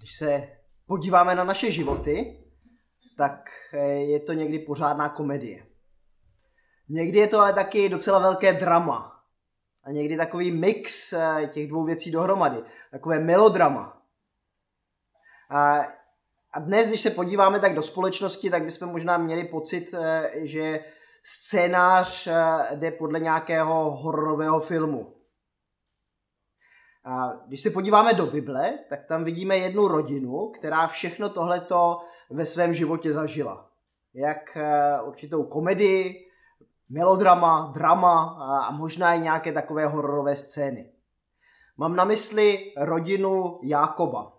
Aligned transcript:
když 0.00 0.16
se 0.16 0.48
podíváme 0.86 1.34
na 1.34 1.44
naše 1.44 1.70
životy, 1.70 2.44
tak 3.16 3.50
eh, 3.72 3.78
je 3.86 4.20
to 4.20 4.32
někdy 4.32 4.58
pořádná 4.58 5.08
komedie. 5.08 5.66
Někdy 6.88 7.18
je 7.18 7.28
to 7.28 7.40
ale 7.40 7.52
taky 7.52 7.88
docela 7.88 8.18
velké 8.18 8.52
drama. 8.52 9.22
A 9.84 9.90
někdy 9.90 10.16
takový 10.16 10.50
mix 10.52 11.12
eh, 11.12 11.50
těch 11.52 11.68
dvou 11.68 11.84
věcí 11.84 12.10
dohromady. 12.10 12.62
Takové 12.90 13.18
melodrama. 13.18 14.02
A, 15.50 15.80
a 16.52 16.60
dnes, 16.60 16.88
když 16.88 17.00
se 17.00 17.10
podíváme 17.10 17.60
tak 17.60 17.74
do 17.74 17.82
společnosti, 17.82 18.50
tak 18.50 18.64
bychom 18.64 18.88
možná 18.88 19.18
měli 19.18 19.44
pocit, 19.44 19.94
eh, 19.94 20.30
že 20.34 20.84
scénář 21.22 22.28
jde 22.74 22.90
podle 22.90 23.20
nějakého 23.20 23.90
hororového 23.90 24.60
filmu. 24.60 25.19
A 27.04 27.32
když 27.46 27.60
se 27.60 27.70
podíváme 27.70 28.14
do 28.14 28.26
Bible, 28.26 28.78
tak 28.88 29.04
tam 29.06 29.24
vidíme 29.24 29.56
jednu 29.56 29.88
rodinu, 29.88 30.48
která 30.48 30.86
všechno 30.86 31.28
tohleto 31.28 32.00
ve 32.30 32.46
svém 32.46 32.74
životě 32.74 33.12
zažila. 33.12 33.70
Jak 34.14 34.56
eh, 34.56 35.02
určitou 35.02 35.44
komedii, 35.44 36.26
melodrama, 36.88 37.72
drama 37.74 38.24
a 38.68 38.70
možná 38.70 39.14
i 39.14 39.20
nějaké 39.20 39.52
takové 39.52 39.86
hororové 39.86 40.36
scény. 40.36 40.92
Mám 41.76 41.96
na 41.96 42.04
mysli 42.04 42.72
rodinu 42.76 43.60
Jákoba. 43.62 44.32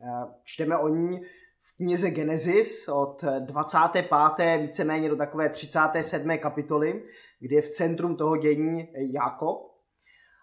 Eh, 0.00 0.26
čteme 0.44 0.78
o 0.78 0.88
ní 0.88 1.20
v 1.62 1.76
knize 1.76 2.10
Genesis 2.10 2.88
od 2.88 3.24
25. 3.38 4.60
víceméně 4.60 5.08
do 5.08 5.16
takové 5.16 5.48
37. 5.48 6.38
kapitoly, 6.38 7.04
kde 7.40 7.56
je 7.56 7.62
v 7.62 7.70
centrum 7.70 8.16
toho 8.16 8.36
dění 8.36 8.88
Jákob. 8.94 9.74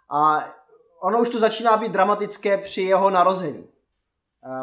A 0.09 0.44
ono 1.02 1.20
už 1.20 1.30
to 1.30 1.40
začíná 1.40 1.78
být 1.78 1.91
dramatické 1.91 2.58
při 2.58 2.82
jeho 2.82 3.09
narození. 3.09 3.68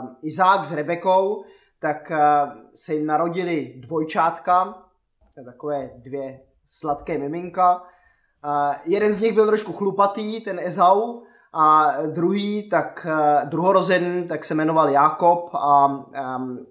Um, 0.01 0.17
Izák 0.23 0.65
s 0.65 0.73
Rebekou, 0.73 1.45
tak 1.81 2.11
uh, 2.11 2.61
se 2.75 2.95
jim 2.95 3.07
narodili 3.07 3.75
dvojčátka, 3.77 4.85
takové 5.45 5.91
dvě 5.97 6.41
sladké 6.69 7.19
miminka. 7.19 7.77
Uh, 7.77 8.75
jeden 8.85 9.13
z 9.13 9.21
nich 9.21 9.33
byl 9.33 9.47
trošku 9.47 9.73
chlupatý, 9.73 10.41
ten 10.41 10.59
Ezau, 10.59 11.23
a 11.53 11.93
druhý, 12.07 12.69
tak 12.69 13.07
uh, 13.11 13.49
druhorozen, 13.49 14.29
tak 14.29 14.45
se 14.45 14.55
jmenoval 14.55 14.89
Jakob 14.89 15.55
a 15.55 15.87
um, 15.87 16.67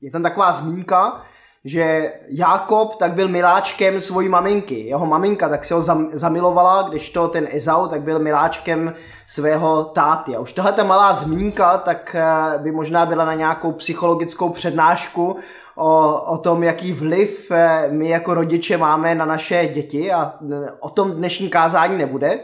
je 0.00 0.10
tam 0.10 0.22
taková 0.22 0.52
zmínka, 0.52 1.24
že 1.64 2.12
Jákob 2.28 2.96
tak 2.96 3.12
byl 3.12 3.28
miláčkem 3.28 4.00
svojí 4.00 4.28
maminky. 4.28 4.86
Jeho 4.86 5.06
maminka 5.06 5.48
tak 5.48 5.64
se 5.64 5.74
ho 5.74 5.82
zamilovala, 6.12 6.82
když 6.88 7.10
to 7.10 7.28
ten 7.28 7.48
Ezau 7.50 7.86
tak 7.86 8.02
byl 8.02 8.18
miláčkem 8.18 8.94
svého 9.26 9.84
táty. 9.84 10.36
A 10.36 10.40
už 10.40 10.52
tahle 10.52 10.72
ta 10.72 10.84
malá 10.84 11.12
zmínka 11.12 11.78
tak 11.78 12.16
eh, 12.18 12.58
by 12.58 12.72
možná 12.72 13.06
byla 13.06 13.24
na 13.24 13.34
nějakou 13.34 13.72
psychologickou 13.72 14.48
přednášku 14.48 15.36
o, 15.76 16.20
o 16.20 16.38
tom, 16.38 16.62
jaký 16.62 16.92
vliv 16.92 17.50
eh, 17.50 17.88
my 17.90 18.08
jako 18.08 18.34
rodiče 18.34 18.76
máme 18.76 19.14
na 19.14 19.24
naše 19.24 19.66
děti 19.66 20.12
a 20.12 20.34
eh, 20.52 20.70
o 20.80 20.90
tom 20.90 21.12
dnešní 21.12 21.48
kázání 21.48 21.98
nebude. 21.98 22.40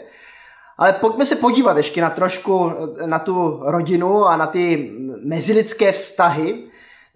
Ale 0.79 0.93
pojďme 0.93 1.27
se 1.27 1.37
podívat 1.37 1.77
ještě 1.77 2.03
na 2.03 2.11
trošku 2.11 2.73
na 3.07 3.19
tu 3.19 3.61
rodinu 3.63 4.25
a 4.25 4.37
na 4.37 4.47
ty 4.47 4.93
mezilidské 5.25 5.93
vztahy, 5.93 6.69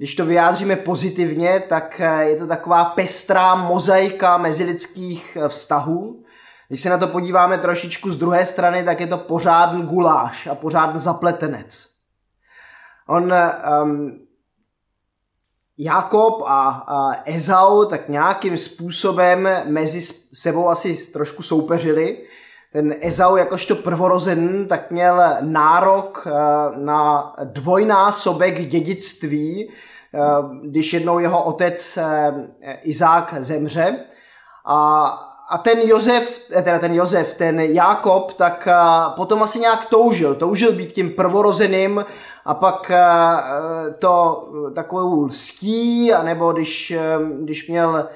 když 0.03 0.14
to 0.14 0.27
vyjádříme 0.27 0.77
pozitivně, 0.77 1.62
tak 1.69 2.00
eh, 2.00 2.25
je 2.25 2.36
to 2.36 2.47
taková 2.47 2.84
pestrá 2.84 3.55
mozaika 3.55 4.39
mezilidských 4.39 5.36
eh, 5.36 5.48
vztahů. 5.48 6.25
Když 6.69 6.81
se 6.81 6.91
na 6.91 6.98
to 6.98 7.06
podíváme 7.06 7.58
trošičku 7.58 8.11
z 8.11 8.17
druhé 8.17 8.47
strany, 8.47 8.84
tak 8.84 9.00
je 9.00 9.06
to 9.06 9.19
pořádný 9.19 9.83
guláš 9.83 10.47
a 10.47 10.55
pořádný 10.55 11.00
zapletenec. 11.00 11.89
On, 13.08 13.34
um, 13.83 14.19
Jakob 15.78 16.42
a, 16.47 16.69
a 16.69 17.23
Ezau 17.25 17.85
tak 17.85 18.08
nějakým 18.08 18.58
způsobem 18.58 19.48
mezi 19.64 20.01
sebou 20.35 20.68
asi 20.68 21.12
trošku 21.12 21.42
soupeřili. 21.42 22.27
Ten 22.73 22.95
Ezau 23.01 23.36
jakožto 23.36 23.77
prvorozený 23.77 24.67
tak 24.67 24.91
měl 24.91 25.23
nárok 25.41 26.27
eh, 26.27 26.33
na 26.79 27.33
dvojnásobek 27.45 28.67
dědictví, 28.67 29.70
když 30.62 30.92
jednou 30.92 31.18
jeho 31.18 31.45
otec 31.45 31.96
eh, 31.96 32.78
Izák 32.83 33.34
zemře. 33.40 33.98
A, 34.67 35.05
a 35.50 35.58
ten 35.58 35.78
Josef, 35.80 36.39
teda 36.62 36.78
ten 36.78 36.95
Josef, 36.95 37.34
ten 37.34 37.61
Jákob, 37.61 38.33
tak 38.33 38.68
potom 39.17 39.42
asi 39.42 39.58
nějak 39.58 39.84
toužil. 39.84 40.34
Toužil 40.34 40.73
být 40.73 40.92
tím 40.92 41.11
prvorozeným 41.11 42.05
a 42.45 42.55
pak 42.55 42.92
to 43.98 44.45
takovou 44.74 45.24
lstí, 45.24 46.12
anebo 46.12 46.52
když, 46.52 46.94
když 47.42 47.68
měl 47.68 48.08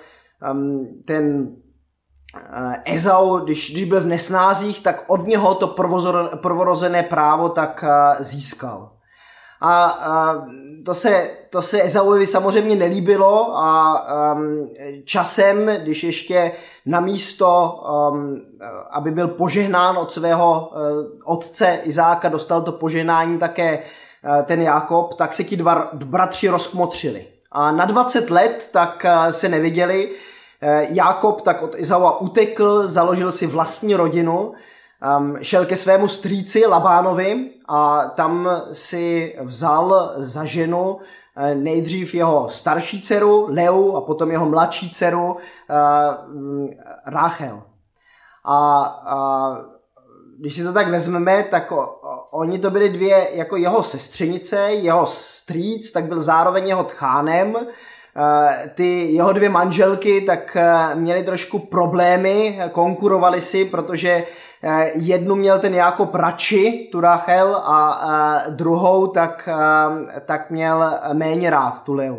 ten 1.07 1.57
Eh, 2.35 2.83
Ezau, 2.85 3.39
když, 3.39 3.71
když 3.73 3.85
byl 3.85 4.01
v 4.01 4.07
nesnázích, 4.07 4.83
tak 4.83 5.05
od 5.07 5.27
něho 5.27 5.55
to 5.55 5.75
prvorozené 6.43 7.03
právo 7.03 7.49
tak 7.49 7.85
eh, 7.89 8.25
získal. 8.25 8.96
A, 9.61 9.85
a 9.85 10.35
to, 10.85 10.95
se, 10.95 11.31
to 11.51 11.63
se 11.63 11.83
Ezauovi 11.83 12.27
samozřejmě 12.27 12.77
nelíbilo 12.77 13.57
a 13.57 14.03
um, 14.35 14.69
časem, 15.05 15.71
když 15.83 16.05
ještě 16.05 16.53
na 16.87 17.01
místo, 17.01 17.81
um, 18.13 18.41
aby 18.91 19.11
byl 19.11 19.29
požehnán 19.29 19.99
od 19.99 20.13
svého 20.13 20.71
uh, 20.73 21.35
otce 21.37 21.81
Izáka, 21.85 22.29
dostal 22.29 22.63
to 22.63 22.73
požehnání 22.73 23.39
také 23.39 23.79
uh, 23.79 24.43
ten 24.43 24.63
Jakob, 24.63 25.15
tak 25.15 25.35
se 25.35 25.45
ti 25.45 25.57
dva 25.57 25.91
bratři 25.93 26.49
rozkmotřili. 26.49 27.27
A 27.53 27.73
na 27.73 27.85
20 27.85 28.31
let 28.31 28.69
tak 28.73 29.05
uh, 29.05 29.31
se 29.31 29.49
neviděli, 29.49 30.11
Eh, 30.61 30.87
Jákob 30.91 31.41
tak 31.41 31.63
od 31.63 31.75
Izaua 31.79 32.21
utekl, 32.21 32.89
založil 32.89 33.33
si 33.33 33.47
vlastní 33.47 33.95
rodinu, 33.95 34.53
ehm, 35.03 35.37
šel 35.43 35.67
ke 35.67 35.77
svému 35.77 36.09
strýci 36.09 36.67
Labánovi 36.67 37.51
a 37.69 38.09
tam 38.09 38.49
si 38.73 39.37
vzal 39.43 40.13
za 40.17 40.45
ženu 40.45 40.99
eh, 41.37 41.55
nejdřív 41.55 42.15
jeho 42.15 42.49
starší 42.51 43.03
dceru 43.03 43.47
Leu 43.51 43.97
a 43.97 44.01
potom 44.01 44.31
jeho 44.31 44.47
mladší 44.47 44.91
dceru 44.91 45.37
eh, 45.37 45.77
Ráchel. 47.07 47.63
A, 48.45 48.83
a 48.85 49.17
když 50.39 50.55
si 50.55 50.65
to 50.65 50.73
tak 50.73 50.89
vezmeme, 50.89 51.43
tak 51.43 51.73
o, 51.73 51.77
o, 51.77 52.39
oni 52.39 52.59
to 52.59 52.71
byly 52.71 52.89
dvě 52.89 53.29
jako 53.33 53.57
jeho 53.57 53.83
sestřenice, 53.83 54.57
jeho 54.61 55.07
strýc, 55.07 55.93
tak 55.93 56.05
byl 56.05 56.21
zároveň 56.21 56.69
jeho 56.69 56.85
tchánem, 56.85 57.57
ty 58.75 59.13
jeho 59.13 59.33
dvě 59.33 59.49
manželky 59.49 60.21
tak 60.21 60.57
eh, 60.57 60.95
měly 60.95 61.23
trošku 61.23 61.59
problémy, 61.59 62.59
konkurovali 62.73 63.41
si, 63.41 63.65
protože 63.65 64.25
eh, 64.63 64.91
jednu 64.95 65.35
měl 65.35 65.59
ten 65.59 65.75
Jakob 65.75 66.15
radši, 66.15 66.89
tu 66.93 67.01
Rachel, 67.01 67.57
a 67.57 68.43
druhou 68.51 69.07
tak, 69.07 69.49
tak 70.27 70.51
měl 70.51 70.93
méně 71.13 71.51
rád, 71.51 71.85
tu 71.85 71.95
Leu. 71.95 72.17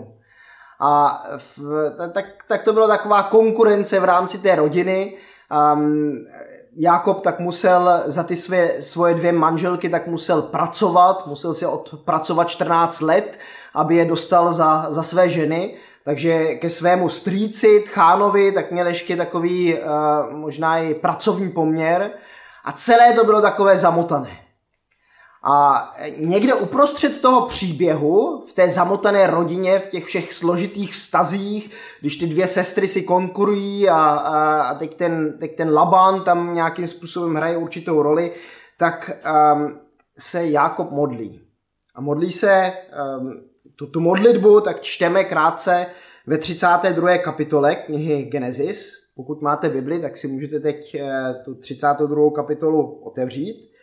A 0.80 1.24
v, 1.38 1.92
tak, 2.14 2.26
tak 2.48 2.64
to 2.64 2.74
byla 2.74 2.88
taková 2.88 3.24
konkurence 3.24 4.00
v 4.00 4.04
rámci 4.04 4.38
té 4.38 4.56
rodiny. 4.56 5.14
Um, 5.74 6.14
Jakob 6.80 7.22
tak 7.22 7.40
musel 7.40 8.04
za 8.06 8.24
ty 8.24 8.36
své, 8.36 8.82
svoje 8.82 9.14
dvě 9.14 9.32
manželky 9.32 9.90
tak 9.90 10.08
musel 10.08 10.42
pracovat, 10.42 11.28
musel 11.28 11.54
si 11.54 11.66
odpracovat 11.66 12.50
14 12.50 13.02
let, 13.02 13.40
aby 13.74 13.96
je 13.96 14.06
dostal 14.06 14.54
za, 14.54 14.86
za 14.90 15.04
své 15.04 15.30
ženy. 15.30 15.74
Takže 16.04 16.56
ke 16.56 16.70
svému 16.70 17.10
strýci, 17.10 17.84
tchánovi, 17.86 18.52
tak 18.52 18.72
měl 18.72 18.88
ještě 18.88 19.16
takový 19.16 19.74
uh, 19.74 19.80
možná 20.32 20.78
i 20.78 20.94
pracovní 20.94 21.50
poměr 21.50 22.12
a 22.66 22.72
celé 22.72 23.14
to 23.14 23.24
bylo 23.24 23.42
takové 23.42 23.78
zamotané. 23.78 24.47
A 25.50 25.90
někde 26.18 26.54
uprostřed 26.54 27.22
toho 27.22 27.48
příběhu, 27.48 28.44
v 28.50 28.54
té 28.54 28.70
zamotané 28.70 29.28
rodině, 29.28 29.80
v 29.80 29.90
těch 29.90 30.06
všech 30.06 30.34
složitých 30.34 30.92
vztazích, 30.92 31.72
když 32.02 32.18
ty 32.18 32.28
dvě 32.28 32.48
sestry 32.48 32.88
si 32.88 33.04
konkurují 33.04 33.90
a, 33.90 33.96
a, 33.96 34.62
a 34.62 34.76
teď, 34.76 34.96
ten, 34.96 35.38
teď 35.40 35.56
ten 35.56 35.74
Laban 35.74 36.24
tam 36.24 36.56
nějakým 36.56 36.88
způsobem 36.88 37.36
hraje 37.36 37.58
určitou 37.58 38.02
roli, 38.02 38.32
tak 38.78 39.12
um, 39.56 39.80
se 40.18 40.48
Jákob 40.48 40.92
modlí. 40.92 41.42
A 41.96 42.02
modlí 42.02 42.32
se 42.32 42.74
um, 43.20 43.42
tu, 43.76 43.88
tu 43.88 44.00
modlitbu, 44.00 44.62
tak 44.62 44.82
čteme 44.82 45.24
krátce 45.24 45.86
ve 46.28 46.38
32. 46.38 47.18
kapitole 47.18 47.76
knihy 47.76 48.24
Genesis. 48.24 48.94
Pokud 49.16 49.42
máte 49.42 49.70
Bibli, 49.70 50.00
tak 50.00 50.18
si 50.18 50.28
můžete 50.28 50.60
teď 50.60 50.96
eh, 50.96 51.36
tu 51.46 51.56
32. 51.56 52.32
kapitolu 52.32 52.92
otevřít. 52.92 53.77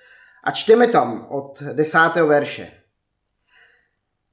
A 0.44 0.50
čteme 0.50 0.86
tam 0.86 1.26
od 1.28 1.62
10. 1.62 1.98
verše. 2.26 2.72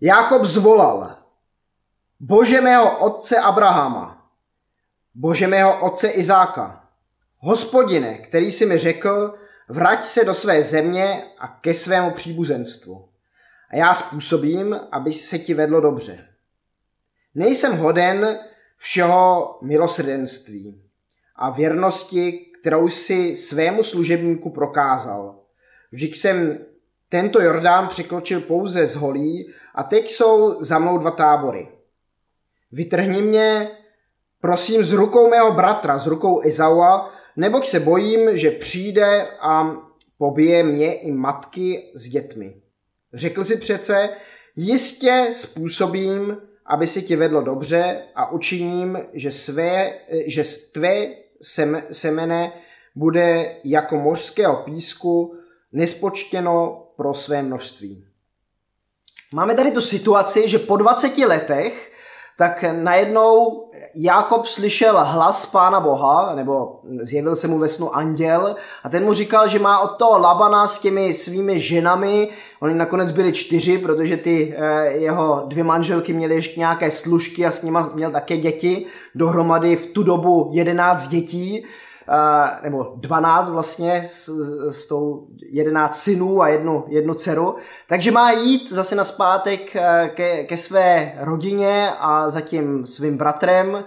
Jákob 0.02 0.46
zvolal, 0.46 1.18
Bože 2.20 2.62
mého 2.62 3.00
otce 3.00 3.40
Abrahama, 3.40 4.32
Bože 5.16 5.48
mého 5.48 5.80
otce 5.86 6.10
Izáka, 6.10 6.90
hospodine, 7.38 8.18
který 8.18 8.52
si 8.52 8.66
mi 8.66 8.78
řekl, 8.78 9.36
vrať 9.70 10.04
se 10.04 10.26
do 10.26 10.34
své 10.34 10.64
země 10.64 11.24
a 11.40 11.48
ke 11.48 11.74
svému 11.74 12.12
příbuzenstvu. 12.12 13.10
a 13.70 13.76
já 13.78 13.94
způsobím, 13.94 14.80
aby 14.92 15.14
se 15.14 15.40
ti 15.40 15.54
vedlo 15.54 15.82
dobře. 15.82 16.28
Nejsem 17.36 17.78
hoden 17.78 18.40
všeho 18.78 19.58
milosrdenství 19.62 20.84
a 21.36 21.50
věrnosti, 21.50 22.52
kterou 22.62 22.90
si 22.90 23.36
svému 23.36 23.84
služebníku 23.84 24.50
prokázal. 24.50 25.41
Vždyť 25.92 26.16
jsem 26.16 26.58
tento 27.10 27.42
Jordán 27.42 27.88
překročil 27.88 28.42
pouze 28.42 28.88
z 28.88 28.96
holí 28.96 29.54
a 29.76 29.84
teď 29.84 30.12
jsou 30.12 30.64
za 30.64 30.80
mnou 30.80 30.98
dva 30.98 31.12
tábory. 31.12 31.68
Vytrhni 32.72 33.22
mě, 33.22 33.72
prosím, 34.42 34.84
z 34.84 34.92
rukou 34.92 35.30
mého 35.30 35.52
bratra, 35.52 35.98
z 35.98 36.08
rukou 36.08 36.46
Izaua, 36.46 37.14
neboť 37.36 37.68
se 37.68 37.80
bojím, 37.80 38.38
že 38.38 38.52
přijde 38.52 39.28
a 39.42 39.78
pobije 40.18 40.64
mě 40.64 40.94
i 40.94 41.12
matky 41.12 41.92
s 41.94 42.10
dětmi. 42.10 42.62
Řekl 43.14 43.44
si 43.44 43.58
přece, 43.58 44.10
jistě 44.56 45.28
způsobím, 45.32 46.38
aby 46.66 46.88
si 46.88 47.02
ti 47.02 47.16
vedlo 47.16 47.42
dobře 47.42 48.02
a 48.16 48.32
učiním, 48.32 49.00
že, 49.14 49.32
své, 49.32 49.94
že 50.28 50.44
tvé 50.72 51.08
semene 51.92 52.52
bude 52.96 53.56
jako 53.64 53.96
mořského 53.96 54.56
písku 54.56 55.36
nespočtěno 55.72 56.84
pro 56.96 57.14
své 57.14 57.42
množství. 57.42 58.06
Máme 59.34 59.56
tady 59.56 59.72
tu 59.72 59.82
situaci, 59.82 60.50
že 60.50 60.60
po 60.60 60.78
20 60.78 61.18
letech 61.18 61.92
tak 62.38 62.66
najednou 62.72 63.64
Jakob 63.96 64.46
slyšel 64.46 65.04
hlas 65.04 65.46
pána 65.46 65.80
Boha, 65.80 66.36
nebo 66.36 66.80
zjevil 67.02 67.36
se 67.36 67.48
mu 67.48 67.60
ve 67.60 67.68
snu 67.68 67.96
anděl 67.96 68.56
a 68.84 68.90
ten 68.90 69.04
mu 69.04 69.14
říkal, 69.14 69.48
že 69.48 69.60
má 69.60 69.80
od 69.80 69.88
toho 69.88 70.20
Labana 70.20 70.68
s 70.68 70.80
těmi 70.80 71.14
svými 71.14 71.60
ženami, 71.60 72.30
oni 72.62 72.74
nakonec 72.74 73.12
byli 73.12 73.34
čtyři, 73.34 73.78
protože 73.78 74.18
ty 74.18 74.56
eh, 74.58 74.86
jeho 74.92 75.44
dvě 75.48 75.64
manželky 75.64 76.14
měly 76.14 76.36
ještě 76.36 76.60
nějaké 76.60 76.92
služky 76.92 77.46
a 77.46 77.52
s 77.52 77.62
nimi 77.62 77.80
měl 77.94 78.12
také 78.12 78.38
děti, 78.38 78.86
dohromady 79.16 79.76
v 79.76 79.88
tu 79.88 80.04
dobu 80.04 80.50
jedenáct 80.54 81.08
dětí, 81.08 81.66
nebo 82.64 82.94
12 82.96 83.50
vlastně 83.50 84.02
s, 84.06 84.30
s 84.70 84.86
tou 84.86 85.28
11 85.52 85.98
synů 85.98 86.42
a 86.42 86.48
jednu, 86.48 86.86
jednu 86.88 87.14
dceru. 87.14 87.56
Takže 87.88 88.12
má 88.12 88.32
jít 88.32 88.72
zase 88.72 88.96
na 88.96 89.04
zpátek 89.04 89.76
e, 89.76 90.10
ke, 90.16 90.44
ke 90.44 90.58
své 90.58 91.14
rodině 91.20 91.92
a 92.00 92.30
za 92.30 92.42
tím 92.42 92.86
svým 92.86 93.18
bratrem 93.18 93.84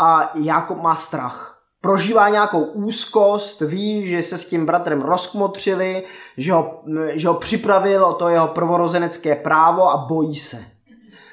a 0.00 0.32
Jakob 0.34 0.78
má 0.78 0.94
strach. 0.94 1.56
Prožívá 1.80 2.28
nějakou 2.28 2.64
úzkost, 2.64 3.60
ví, 3.60 4.08
že 4.08 4.22
se 4.22 4.38
s 4.38 4.44
tím 4.44 4.66
bratrem 4.66 5.02
rozkmotřili, 5.02 6.04
že 6.36 6.52
ho, 6.52 6.82
že 7.12 7.28
ho 7.28 7.34
připravil 7.34 8.04
o 8.04 8.14
to 8.14 8.28
jeho 8.28 8.48
prvorozenecké 8.48 9.34
právo 9.34 9.90
a 9.90 9.96
bojí 9.96 10.34
se. 10.34 10.64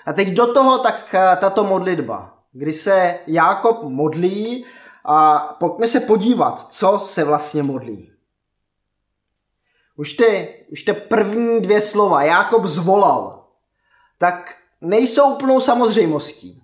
A 0.06 0.14
teď 0.14 0.28
do 0.28 0.54
toho 0.54 0.78
tak 0.78 1.14
e, 1.14 1.36
tato 1.36 1.64
modlitba, 1.64 2.34
kdy 2.54 2.74
se 2.74 3.20
Jákob 3.28 3.84
modlí 3.84 4.66
a 5.08 5.38
pojďme 5.60 5.88
se 5.88 6.00
podívat, 6.00 6.60
co 6.60 7.00
se 7.00 7.24
vlastně 7.24 7.64
modlí. 7.64 8.12
Už 9.96 10.14
ty, 10.14 10.50
už 10.72 10.84
ty 10.84 10.94
první 10.94 11.62
dvě 11.62 11.82
slova, 11.82 12.24
Jákob 12.24 12.66
zvolal, 12.66 13.46
tak 14.18 14.56
nejsou 14.82 15.34
úplnou 15.34 15.60
samozřejmostí. 15.60 16.64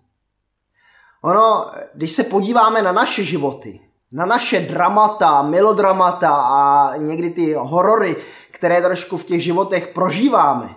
Ono, 1.21 1.71
když 1.93 2.11
se 2.11 2.23
podíváme 2.23 2.81
na 2.81 2.91
naše 2.91 3.23
životy, 3.23 3.81
na 4.13 4.25
naše 4.25 4.59
dramata, 4.59 5.41
melodramata 5.41 6.35
a 6.35 6.95
někdy 6.97 7.29
ty 7.29 7.53
horory, 7.53 8.15
které 8.51 8.81
trošku 8.81 9.17
v 9.17 9.23
těch 9.23 9.43
životech 9.43 9.87
prožíváme, 9.87 10.75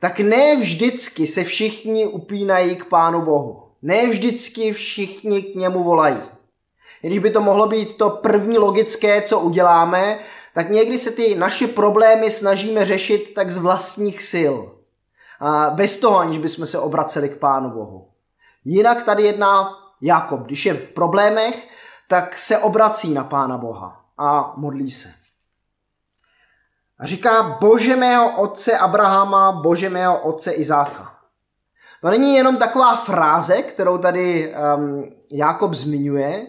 tak 0.00 0.20
ne 0.20 0.56
vždycky 0.56 1.26
se 1.26 1.44
všichni 1.44 2.06
upínají 2.06 2.76
k 2.76 2.84
Pánu 2.84 3.22
Bohu. 3.22 3.62
Ne 3.82 4.06
vždycky 4.06 4.72
všichni 4.72 5.42
k 5.42 5.54
němu 5.54 5.82
volají. 5.82 6.35
Když 7.06 7.18
by 7.18 7.30
to 7.30 7.40
mohlo 7.40 7.66
být 7.66 7.96
to 7.96 8.10
první 8.10 8.58
logické, 8.58 9.22
co 9.22 9.40
uděláme, 9.40 10.18
tak 10.54 10.70
někdy 10.70 10.98
se 10.98 11.10
ty 11.10 11.34
naše 11.34 11.66
problémy 11.66 12.30
snažíme 12.30 12.84
řešit 12.84 13.34
tak 13.34 13.50
z 13.50 13.58
vlastních 13.58 14.22
sil. 14.32 14.54
A 15.40 15.70
bez 15.70 15.98
toho, 15.98 16.18
aniž 16.18 16.38
bychom 16.38 16.66
se 16.66 16.78
obraceli 16.78 17.28
k 17.28 17.38
Pánu 17.38 17.70
Bohu. 17.70 18.08
Jinak 18.64 19.02
tady 19.02 19.22
jedná 19.22 19.78
Jakob. 20.00 20.40
Když 20.40 20.66
je 20.66 20.74
v 20.74 20.90
problémech, 20.90 21.68
tak 22.08 22.38
se 22.38 22.58
obrací 22.58 23.14
na 23.14 23.24
Pána 23.24 23.58
Boha 23.58 24.04
a 24.18 24.52
modlí 24.56 24.90
se. 24.90 25.08
A 26.98 27.06
říká, 27.06 27.58
bože 27.60 27.96
mého 27.96 28.36
otce 28.36 28.78
Abrahama, 28.78 29.52
bože 29.52 29.90
mého 29.90 30.20
otce 30.20 30.52
Izáka. 30.52 31.14
To 32.00 32.10
není 32.10 32.36
jenom 32.36 32.56
taková 32.56 32.96
fráze, 32.96 33.62
kterou 33.62 33.98
tady 33.98 34.54
um, 34.76 35.12
Jakob 35.32 35.74
zmiňuje, 35.74 36.46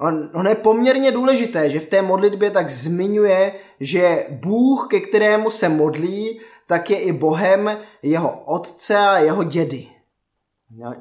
On, 0.00 0.48
je 0.48 0.54
poměrně 0.54 1.12
důležité, 1.12 1.70
že 1.70 1.80
v 1.80 1.86
té 1.86 2.02
modlitbě 2.02 2.50
tak 2.50 2.70
zmiňuje, 2.70 3.54
že 3.80 4.26
Bůh, 4.30 4.86
ke 4.90 5.00
kterému 5.00 5.50
se 5.50 5.68
modlí, 5.68 6.40
tak 6.66 6.90
je 6.90 7.00
i 7.00 7.12
Bohem 7.12 7.78
jeho 8.02 8.42
otce 8.44 8.98
a 8.98 9.18
jeho 9.18 9.44
dědy. 9.44 9.88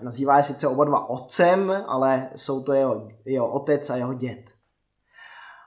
Nazývá 0.02 0.38
je 0.38 0.44
sice 0.44 0.68
oba 0.68 0.86
dva 0.86 1.10
otcem, 1.10 1.84
ale 1.88 2.30
jsou 2.36 2.64
to 2.64 2.74
jeho, 2.74 3.08
jeho 3.26 3.52
otec 3.52 3.90
a 3.90 3.96
jeho 3.96 4.14
děd. 4.14 4.44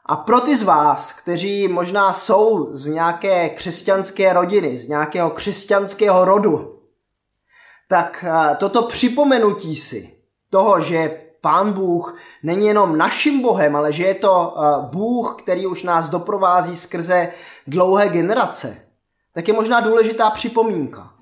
A 0.07 0.17
pro 0.17 0.41
ty 0.41 0.57
z 0.57 0.63
vás, 0.63 1.13
kteří 1.13 1.69
možná 1.69 2.13
jsou 2.13 2.77
z 2.77 2.87
nějaké 2.87 3.49
křesťanské 3.49 4.33
rodiny, 4.33 4.79
z 4.79 4.89
nějakého 4.89 5.31
křesťanského 5.31 6.25
rodu, 6.25 6.81
tak 7.89 8.25
toto 8.57 8.83
připomenutí 8.83 9.77
si 9.77 10.15
toho, 10.51 10.81
že 10.81 11.21
Pán 11.41 11.73
Bůh 11.73 12.19
není 12.43 12.67
jenom 12.67 12.99
naším 12.99 13.43
Bohem, 13.43 13.77
ale 13.77 13.93
že 13.93 14.05
je 14.05 14.15
to 14.15 14.55
eh, 14.57 14.89
Bůh, 14.93 15.37
který 15.43 15.67
už 15.67 15.83
nás 15.83 16.09
doprovází 16.11 16.77
skrze 16.77 17.33
dlouhé 17.67 18.09
generace, 18.09 18.83
tak 19.35 19.49
je 19.49 19.55
možná 19.55 19.81
důležitá 19.81 20.31
připomínka. 20.31 21.15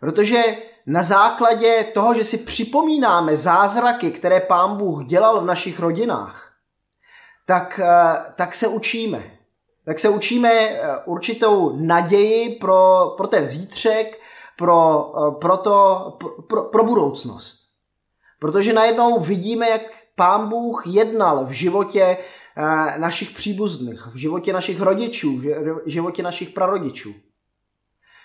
Protože 0.00 0.42
na 0.86 1.02
základě 1.02 1.84
toho, 1.94 2.14
že 2.14 2.24
si 2.24 2.38
připomínáme 2.38 3.36
zázraky, 3.36 4.10
které 4.10 4.40
Pán 4.40 4.76
Bůh 4.76 5.04
dělal 5.04 5.40
v 5.40 5.46
našich 5.46 5.80
rodinách, 5.80 6.52
tak, 7.46 7.80
eh, 7.84 8.32
tak 8.36 8.54
se 8.54 8.68
učíme. 8.68 9.30
Tak 9.84 9.98
se 9.98 10.08
učíme 10.08 10.50
eh, 10.50 10.80
určitou 11.04 11.76
naději 11.76 12.50
pro, 12.50 13.14
pro 13.16 13.26
ten 13.26 13.48
zítřek, 13.48 14.20
pro, 14.58 15.12
pro, 15.40 15.56
to, 15.56 16.18
pro, 16.48 16.62
pro 16.62 16.84
budoucnost. 16.84 17.63
Protože 18.44 18.72
najednou 18.72 19.20
vidíme, 19.20 19.68
jak 19.68 19.82
Pán 20.14 20.48
Bůh 20.48 20.82
jednal 20.86 21.46
v 21.46 21.50
životě 21.50 22.16
eh, 22.56 22.98
našich 22.98 23.30
příbuzných, 23.30 24.06
v 24.06 24.16
životě 24.16 24.52
našich 24.52 24.80
rodičů, 24.80 25.38
v 25.38 25.80
životě 25.86 26.22
našich 26.22 26.50
prarodičů. 26.50 27.14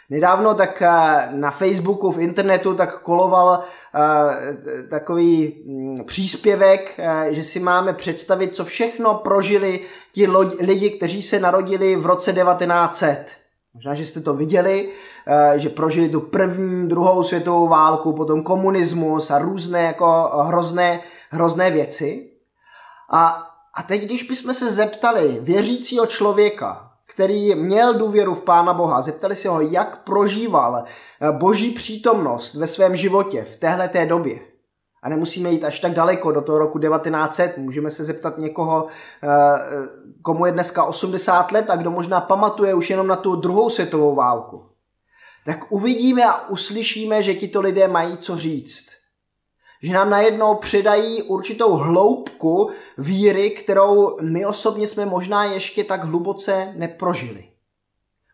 Nedávno 0.10 0.54
tak 0.54 0.82
eh, 0.82 0.90
na 1.32 1.52
Facebooku, 1.52 2.12
v 2.12 2.20
internetu 2.20 2.74
tak 2.76 3.02
koloval 3.02 3.64
eh, 3.64 4.84
takový 4.90 5.64
mm, 5.66 6.06
příspěvek, 6.06 7.00
že 7.30 7.44
si 7.44 7.60
máme 7.60 7.94
představit, 7.94 8.56
co 8.56 8.66
všechno 8.66 9.14
prožili 9.14 9.80
ti 10.12 10.28
lidi, 10.60 10.90
kteří 10.90 11.22
se 11.22 11.40
narodili 11.40 11.96
v 11.96 12.06
roce 12.06 12.34
1900. 12.34 13.49
Možná, 13.74 13.94
že 13.94 14.06
jste 14.06 14.22
to 14.22 14.34
viděli, 14.34 14.90
eh, 15.28 15.60
že 15.60 15.70
prožili 15.70 16.10
tu 16.10 16.20
první, 16.20 16.88
druhou 16.88 17.24
světovou 17.24 17.68
válku, 17.68 18.14
potom 18.14 18.44
komunismus 18.44 19.32
a 19.32 19.40
různé 19.40 19.84
jako 19.84 20.30
hrozné, 20.44 21.00
hrozné 21.30 21.72
věci. 21.72 22.32
A, 23.12 23.48
a 23.74 23.84
teď, 23.84 24.02
když 24.02 24.24
bychom 24.24 24.54
se 24.54 24.72
zeptali 24.72 25.40
věřícího 25.42 26.06
člověka, 26.06 26.92
který 27.06 27.56
měl 27.56 27.94
důvěru 27.94 28.34
v 28.34 28.44
Pána 28.44 28.74
Boha, 28.74 29.02
zeptali 29.02 29.36
se 29.36 29.50
ho, 29.50 29.62
jak 29.62 30.04
prožíval 30.04 30.84
eh, 30.86 31.32
boží 31.32 31.72
přítomnost 31.72 32.56
ve 32.56 32.68
svém 32.68 32.96
životě 32.96 33.44
v 33.44 33.56
téhle 33.56 33.88
té 33.88 34.06
době, 34.06 34.40
a 35.04 35.10
nemusíme 35.10 35.52
jít 35.52 35.64
až 35.64 35.80
tak 35.80 35.94
daleko 35.94 36.32
do 36.32 36.42
toho 36.42 36.60
roku 36.60 36.80
1900. 36.80 37.58
Můžeme 37.58 37.92
se 37.92 38.04
zeptat 38.04 38.38
někoho, 38.38 38.88
eh, 39.24 39.28
komu 40.22 40.46
je 40.46 40.52
dneska 40.52 40.84
80 40.84 41.52
let 41.52 41.70
a 41.70 41.76
kdo 41.76 41.92
možná 41.92 42.22
pamatuje 42.22 42.74
už 42.74 42.90
jenom 42.90 43.08
na 43.08 43.16
tu 43.16 43.36
druhou 43.36 43.70
světovou 43.70 44.16
válku. 44.16 44.66
Tak 45.46 45.72
uvidíme 45.72 46.26
a 46.26 46.50
uslyšíme, 46.50 47.24
že 47.24 47.34
tito 47.34 47.62
lidé 47.62 47.88
mají 47.88 48.18
co 48.18 48.38
říct. 48.38 48.86
Že 49.84 49.94
nám 49.94 50.10
najednou 50.10 50.56
přidají 50.56 51.24
určitou 51.24 51.74
hloubku 51.74 52.70
víry, 52.98 53.50
kterou 53.50 54.18
my 54.22 54.46
osobně 54.46 54.88
jsme 54.88 55.06
možná 55.06 55.46
ještě 55.46 55.84
tak 55.84 56.04
hluboce 56.04 56.74
neprožili. 56.78 57.44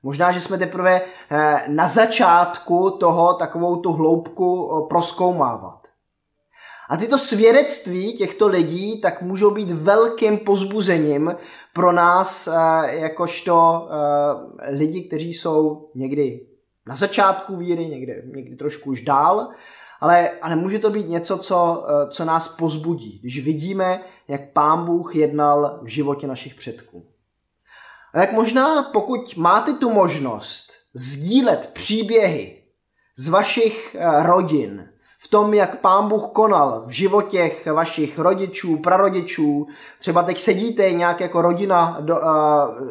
Možná, 0.04 0.32
že 0.32 0.42
jsme 0.42 0.58
teprve 0.58 1.02
eh, 1.02 1.66
na 1.68 1.88
začátku 1.88 2.92
toho 2.92 3.34
takovou 3.34 3.76
tu 3.76 3.92
hloubku 3.92 4.72
eh, 4.72 4.88
proskoumávat. 4.90 5.85
A 6.90 6.98
tyto 6.98 7.18
svědectví 7.18 8.14
těchto 8.14 8.48
lidí 8.48 9.02
tak 9.02 9.22
můžou 9.22 9.52
být 9.52 9.72
velkým 9.72 10.38
pozbuzením 10.38 11.36
pro 11.74 11.92
nás, 11.92 12.48
eh, 12.48 12.52
jakožto 12.96 13.88
eh, 13.90 14.72
lidi, 14.72 15.02
kteří 15.02 15.34
jsou 15.34 15.90
někdy 15.96 16.48
na 16.88 16.96
začátku 16.96 17.56
víry, 17.56 17.86
někdy, 17.86 18.24
někdy 18.36 18.56
trošku 18.56 18.90
už 18.90 19.02
dál, 19.02 19.50
ale, 20.00 20.30
ale 20.42 20.56
může 20.56 20.80
to 20.80 20.90
být 20.90 21.10
něco, 21.10 21.38
co, 21.38 21.86
eh, 21.88 22.10
co 22.10 22.26
nás 22.26 22.48
pozbudí, 22.48 23.20
když 23.20 23.46
vidíme, 23.46 24.02
jak 24.28 24.52
Pán 24.54 24.86
Bůh 24.86 25.16
jednal 25.16 25.80
v 25.84 25.88
životě 25.88 26.28
našich 26.28 26.56
předků. 26.56 27.06
A 28.14 28.20
tak 28.20 28.34
možná, 28.34 28.84
pokud 28.84 29.38
máte 29.38 29.74
tu 29.74 29.90
možnost 29.90 30.72
sdílet 30.94 31.70
příběhy 31.74 32.64
z 33.16 33.30
vašich 33.30 33.96
rodin, 34.22 34.90
v 35.26 35.28
tom, 35.28 35.54
jak 35.54 35.80
Pán 35.80 36.10
Bůh 36.10 36.28
konal 36.34 36.84
v 36.86 36.90
životě 36.90 37.52
vašich 37.74 38.20
rodičů, 38.20 38.78
prarodičů. 38.78 39.68
Třeba 40.00 40.24
teď 40.24 40.40
sedíte 40.40 40.92
nějak 40.92 41.20
jako 41.20 41.42
rodina 41.42 41.98
do, 42.02 42.16
uh, 42.16 42.22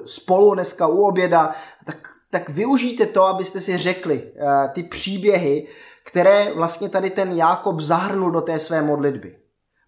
spolu 0.07 0.55
dneska 0.55 0.87
u 0.87 0.99
oběda, 0.99 1.55
tak, 1.87 1.97
tak 2.31 2.49
využijte 2.49 3.07
to, 3.07 3.25
abyste 3.25 3.61
si 3.61 3.79
řekli 3.79 4.23
uh, 4.23 4.73
ty 4.73 4.83
příběhy, 4.83 5.69
které 6.05 6.53
vlastně 6.55 6.89
tady 6.89 7.11
ten 7.11 7.33
Jákob 7.33 7.81
zahrnul 7.81 8.31
do 8.31 8.41
té 8.41 8.59
své 8.59 8.83
modlitby. 8.83 9.37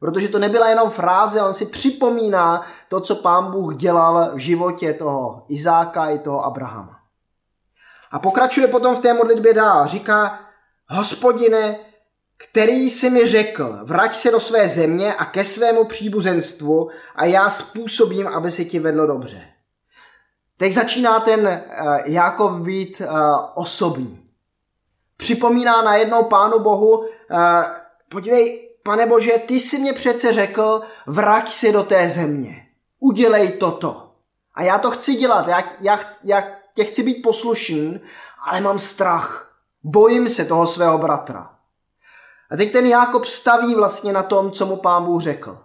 Protože 0.01 0.29
to 0.29 0.39
nebyla 0.39 0.69
jenom 0.69 0.91
fráze, 0.91 1.43
on 1.43 1.55
si 1.55 1.67
připomíná 1.67 2.63
to, 2.89 3.01
co 3.01 3.15
pán 3.15 3.51
Bůh 3.51 3.77
dělal 3.77 4.31
v 4.35 4.39
životě 4.39 4.93
toho 4.93 5.45
Izáka 5.49 6.11
i 6.11 6.19
toho 6.19 6.45
Abrahama. 6.45 6.97
A 8.11 8.19
pokračuje 8.19 8.69
potom 8.69 8.97
v 8.97 8.99
té 8.99 9.15
modlitbě 9.15 9.55
dál. 9.55 9.87
Říká, 9.87 10.39
hospodine, 10.89 11.79
který 12.37 12.91
si 12.91 13.11
mi 13.11 13.27
řekl, 13.27 13.79
vrať 13.83 14.17
se 14.17 14.31
do 14.31 14.41
své 14.41 14.69
země 14.69 15.15
a 15.15 15.25
ke 15.25 15.45
svému 15.45 15.85
příbuzenstvu 15.85 16.91
a 17.15 17.25
já 17.25 17.51
způsobím, 17.51 18.27
aby 18.27 18.51
se 18.51 18.65
ti 18.65 18.79
vedlo 18.79 19.07
dobře. 19.07 19.43
Teď 20.57 20.73
začíná 20.73 21.21
ten 21.21 21.47
uh, 21.47 21.97
Jakob 22.05 22.53
být 22.53 23.01
uh, 23.01 23.09
osobní. 23.55 24.23
Připomíná 25.17 25.83
najednou 25.83 26.23
Pánu 26.23 26.59
Bohu, 26.59 26.99
uh, 26.99 27.07
podívej, 28.09 28.71
pane 28.83 29.07
Bože, 29.07 29.33
ty 29.47 29.55
jsi 29.55 29.79
mě 29.79 29.93
přece 29.93 30.33
řekl, 30.33 30.81
vrať 31.07 31.53
se 31.53 31.73
do 31.73 31.83
té 31.83 32.09
země. 32.09 32.67
Udělej 33.01 33.53
toto. 33.53 34.13
A 34.55 34.63
já 34.63 34.79
to 34.79 34.91
chci 34.91 35.15
dělat, 35.15 35.49
já, 35.49 35.65
já, 35.81 36.01
já 36.25 36.45
tě 36.75 36.85
chci 36.85 37.03
být 37.03 37.23
poslušný, 37.23 38.01
ale 38.45 38.61
mám 38.61 38.79
strach. 38.79 39.57
Bojím 39.83 40.29
se 40.29 40.45
toho 40.45 40.67
svého 40.67 40.99
bratra. 40.99 41.56
A 42.51 42.57
teď 42.57 42.73
ten 42.73 42.87
Jákob 42.87 43.25
staví 43.25 43.75
vlastně 43.75 44.13
na 44.13 44.23
tom, 44.23 44.53
co 44.53 44.67
mu 44.67 44.77
pán 44.77 45.05
Bůh 45.05 45.23
řekl. 45.23 45.59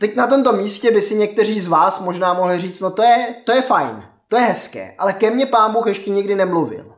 Teď 0.00 0.16
na 0.16 0.26
tomto 0.26 0.52
místě 0.52 0.90
by 0.90 1.02
si 1.02 1.14
někteří 1.14 1.60
z 1.60 1.66
vás 1.66 2.00
možná 2.00 2.34
mohli 2.34 2.58
říct, 2.58 2.80
no 2.80 2.90
to 2.90 3.02
je, 3.02 3.42
to 3.46 3.52
je 3.52 3.62
fajn, 3.62 4.08
to 4.28 4.36
je 4.36 4.42
hezké, 4.42 4.94
ale 4.98 5.12
ke 5.12 5.30
mně 5.30 5.46
pán 5.46 5.72
Bůh 5.72 5.86
ještě 5.86 6.10
nikdy 6.10 6.34
nemluvil. 6.34 6.94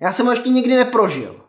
Já 0.00 0.12
jsem 0.12 0.26
ho 0.26 0.32
ještě 0.32 0.48
nikdy 0.48 0.76
neprožil. 0.76 1.40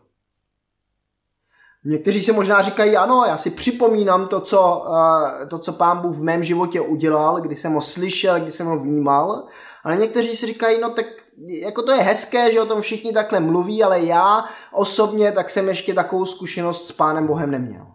Někteří 1.84 2.22
si 2.22 2.32
možná 2.32 2.62
říkají, 2.62 2.96
ano, 2.96 3.24
já 3.26 3.38
si 3.38 3.50
připomínám 3.50 4.28
to 4.28 4.40
co, 4.40 4.84
uh, 4.88 5.48
to, 5.48 5.58
co 5.58 5.72
pán 5.72 5.98
Bůh 5.98 6.16
v 6.16 6.22
mém 6.22 6.44
životě 6.44 6.80
udělal, 6.80 7.40
kdy 7.40 7.56
jsem 7.56 7.72
ho 7.72 7.80
slyšel, 7.80 8.40
kdy 8.40 8.50
jsem 8.50 8.66
ho 8.66 8.78
vnímal, 8.78 9.46
ale 9.84 9.96
někteří 9.96 10.36
si 10.36 10.46
říkají, 10.46 10.80
no 10.80 10.90
tak 10.90 11.06
jako 11.48 11.82
to 11.82 11.92
je 11.92 12.02
hezké, 12.02 12.52
že 12.52 12.60
o 12.60 12.66
tom 12.66 12.80
všichni 12.80 13.12
takhle 13.12 13.40
mluví, 13.40 13.82
ale 13.82 14.00
já 14.00 14.44
osobně 14.72 15.32
tak 15.32 15.50
jsem 15.50 15.68
ještě 15.68 15.94
takovou 15.94 16.26
zkušenost 16.26 16.86
s 16.86 16.92
Pánem 16.92 17.26
Bohem 17.26 17.50
neměl. 17.50 17.86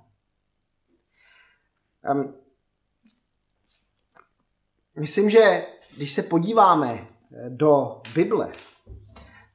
Um, 2.11 2.35
myslím, 4.95 5.29
že 5.29 5.65
když 5.97 6.13
se 6.13 6.23
podíváme 6.23 6.93
eh, 6.93 7.49
do 7.49 8.01
Bible, 8.15 8.51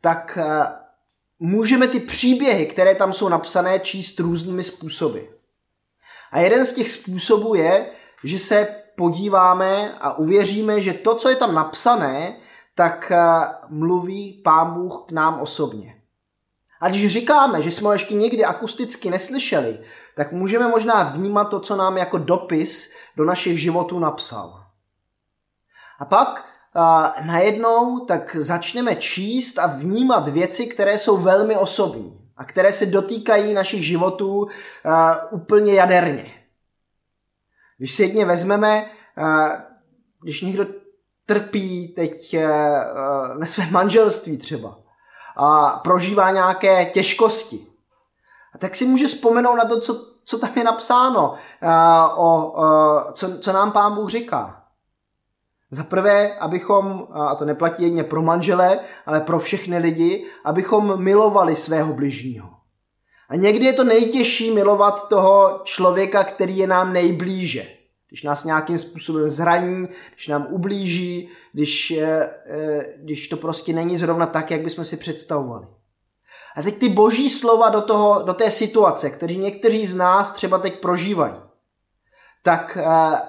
tak 0.01 0.39
uh, 0.41 0.65
můžeme 1.39 1.89
ty 1.89 2.01
příběhy, 2.01 2.67
které 2.67 2.95
tam 2.95 3.13
jsou 3.13 3.29
napsané, 3.29 3.81
číst 3.81 4.21
různými 4.21 4.63
způsoby. 4.63 5.21
A 6.33 6.39
jeden 6.39 6.67
z 6.67 6.73
těch 6.73 6.89
způsobů 6.89 7.55
je, 7.55 7.93
že 8.25 8.39
se 8.39 8.83
podíváme 9.01 9.99
a 10.01 10.19
uvěříme, 10.19 10.81
že 10.81 10.93
to, 10.93 11.15
co 11.15 11.29
je 11.29 11.37
tam 11.37 11.55
napsané, 11.55 12.37
tak 12.75 13.13
eh, 13.13 13.19
mluví 13.69 14.43
Pán 14.45 14.75
Bůh 14.75 15.05
k 15.09 15.13
nám 15.13 15.41
osobně. 15.41 15.95
A 16.81 16.89
když 16.89 17.13
říkáme, 17.13 17.63
že 17.63 17.71
jsme 17.71 17.87
ho 17.87 17.93
ještě 17.93 18.15
nikdy 18.15 18.45
akusticky 18.45 19.11
neslyšeli, 19.11 19.79
tak 20.17 20.33
můžeme 20.33 20.69
možná 20.69 21.03
vnímat 21.03 21.45
to, 21.45 21.61
co 21.61 21.77
nám 21.77 21.97
jako 21.97 22.19
dopis 22.19 22.93
do 23.17 23.25
našich 23.25 23.61
životů 23.61 23.99
napsal. 23.99 24.65
A 25.99 26.05
pak 26.05 26.45
uh, 26.77 27.27
najednou 27.27 28.05
tak 28.05 28.37
začneme 28.37 28.97
číst 28.97 29.59
a 29.59 29.67
vnímat 29.67 30.29
věci, 30.29 30.67
které 30.67 30.99
jsou 30.99 31.17
velmi 31.17 31.57
osobní 31.57 32.21
a 32.37 32.45
které 32.45 32.73
se 32.73 32.87
dotýkají 32.87 33.55
našich 33.55 33.87
životů 33.87 34.39
uh, 34.39 34.49
úplně 35.31 35.75
jaderně. 35.75 36.40
Když 37.81 37.95
si 37.95 38.03
jedně 38.03 38.25
vezmeme, 38.25 38.91
uh, 39.19 39.49
když 40.23 40.41
někdo 40.41 40.67
trpí 41.27 41.89
teď 41.89 42.35
eh, 42.35 42.45
eh, 42.45 43.39
ve 43.39 43.47
svém 43.47 43.73
manželství 43.73 44.37
třeba 44.37 44.79
a 45.37 45.81
prožívá 45.85 46.31
nějaké 46.31 46.85
těžkosti. 46.85 47.67
Tak 48.59 48.77
si 48.77 48.85
může 48.85 49.07
vzpomenout 49.07 49.57
na 49.57 49.65
to, 49.65 49.81
co, 49.81 50.07
co 50.25 50.39
tam 50.39 50.51
je 50.57 50.65
napsáno, 50.65 51.35
eh, 51.63 51.69
o, 52.17 52.55
co, 53.13 53.39
co 53.39 53.53
nám 53.53 53.73
pán 53.73 53.95
Bůh 53.95 54.11
říká. 54.11 54.63
Za 55.71 55.85
prvé, 55.85 56.39
abychom, 56.39 57.07
a 57.13 57.35
to 57.35 57.45
neplatí 57.45 57.83
jedně 57.83 58.05
pro 58.05 58.23
manžele, 58.23 58.79
ale 59.07 59.21
pro 59.21 59.39
všechny 59.39 59.79
lidi, 59.79 60.27
abychom 60.45 61.03
milovali 61.03 61.57
svého 61.57 61.93
bližního. 61.93 62.60
A 63.31 63.37
někdy 63.37 63.65
je 63.67 63.73
to 63.73 63.85
nejtěžší 63.85 64.51
milovat 64.51 65.09
toho 65.09 65.61
člověka, 65.65 66.25
který 66.25 66.57
je 66.57 66.67
nám 66.67 66.93
nejblíže 66.93 67.81
když 68.11 68.23
nás 68.23 68.45
nějakým 68.45 68.79
způsobem 68.79 69.29
zraní, 69.29 69.89
když 70.15 70.29
nám 70.29 70.47
ublíží, 70.51 71.29
když, 71.53 71.91
eh, 71.91 72.95
když 72.97 73.29
to 73.29 73.37
prostě 73.37 73.73
není 73.73 73.97
zrovna 73.97 74.27
tak, 74.27 74.51
jak 74.51 74.61
bychom 74.61 74.85
si 74.85 74.97
představovali. 74.97 75.67
A 76.57 76.63
teď 76.63 76.79
ty 76.79 76.89
boží 76.89 77.31
slova 77.31 77.69
do, 77.69 77.81
toho, 77.83 78.23
do 78.23 78.35
té 78.35 78.51
situace, 78.51 79.11
který 79.11 79.37
někteří 79.37 79.87
z 79.87 79.95
nás 79.95 80.31
třeba 80.31 80.59
teď 80.59 80.81
prožívají, 80.81 81.35
tak, 82.43 82.79
eh, 82.81 83.21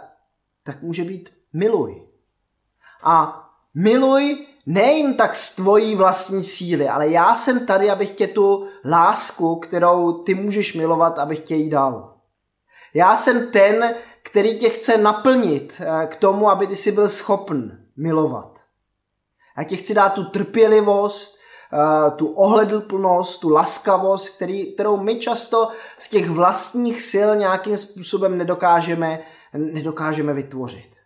tak 0.63 0.81
může 0.81 1.03
být 1.03 1.29
miluj. 1.53 2.07
A 3.03 3.43
miluj 3.75 4.47
nejím 4.65 5.13
tak 5.13 5.35
z 5.35 5.55
tvojí 5.55 5.95
vlastní 5.95 6.43
síly, 6.43 6.89
ale 6.89 7.09
já 7.09 7.35
jsem 7.35 7.65
tady, 7.65 7.89
abych 7.89 8.11
tě 8.11 8.27
tu 8.27 8.67
lásku, 8.85 9.55
kterou 9.55 10.11
ty 10.23 10.33
můžeš 10.33 10.73
milovat, 10.73 11.19
abych 11.19 11.39
tě 11.39 11.55
jí 11.55 11.69
dal. 11.69 12.13
Já 12.93 13.15
jsem 13.15 13.51
ten, 13.51 13.95
který 14.23 14.57
tě 14.57 14.69
chce 14.69 14.97
naplnit 14.97 15.81
eh, 15.81 16.07
k 16.07 16.15
tomu, 16.15 16.49
aby 16.49 16.67
ty 16.67 16.75
si 16.75 16.91
byl 16.91 17.09
schopen 17.09 17.85
milovat. 17.97 18.59
Já 19.57 19.63
ti 19.63 19.77
chci 19.77 19.93
dát 19.93 20.13
tu 20.13 20.23
trpělivost, 20.23 21.39
eh, 21.73 22.11
tu 22.11 22.27
ohledlplnost, 22.27 23.41
tu 23.41 23.49
laskavost, 23.49 24.29
který, 24.29 24.73
kterou 24.73 24.97
my 24.97 25.15
často 25.15 25.69
z 25.97 26.09
těch 26.09 26.29
vlastních 26.29 27.01
sil 27.11 27.29
nějakým 27.35 27.77
způsobem 27.77 28.37
nedokážeme, 28.37 29.23
nedokážeme 29.53 30.33
vytvořit. 30.33 31.00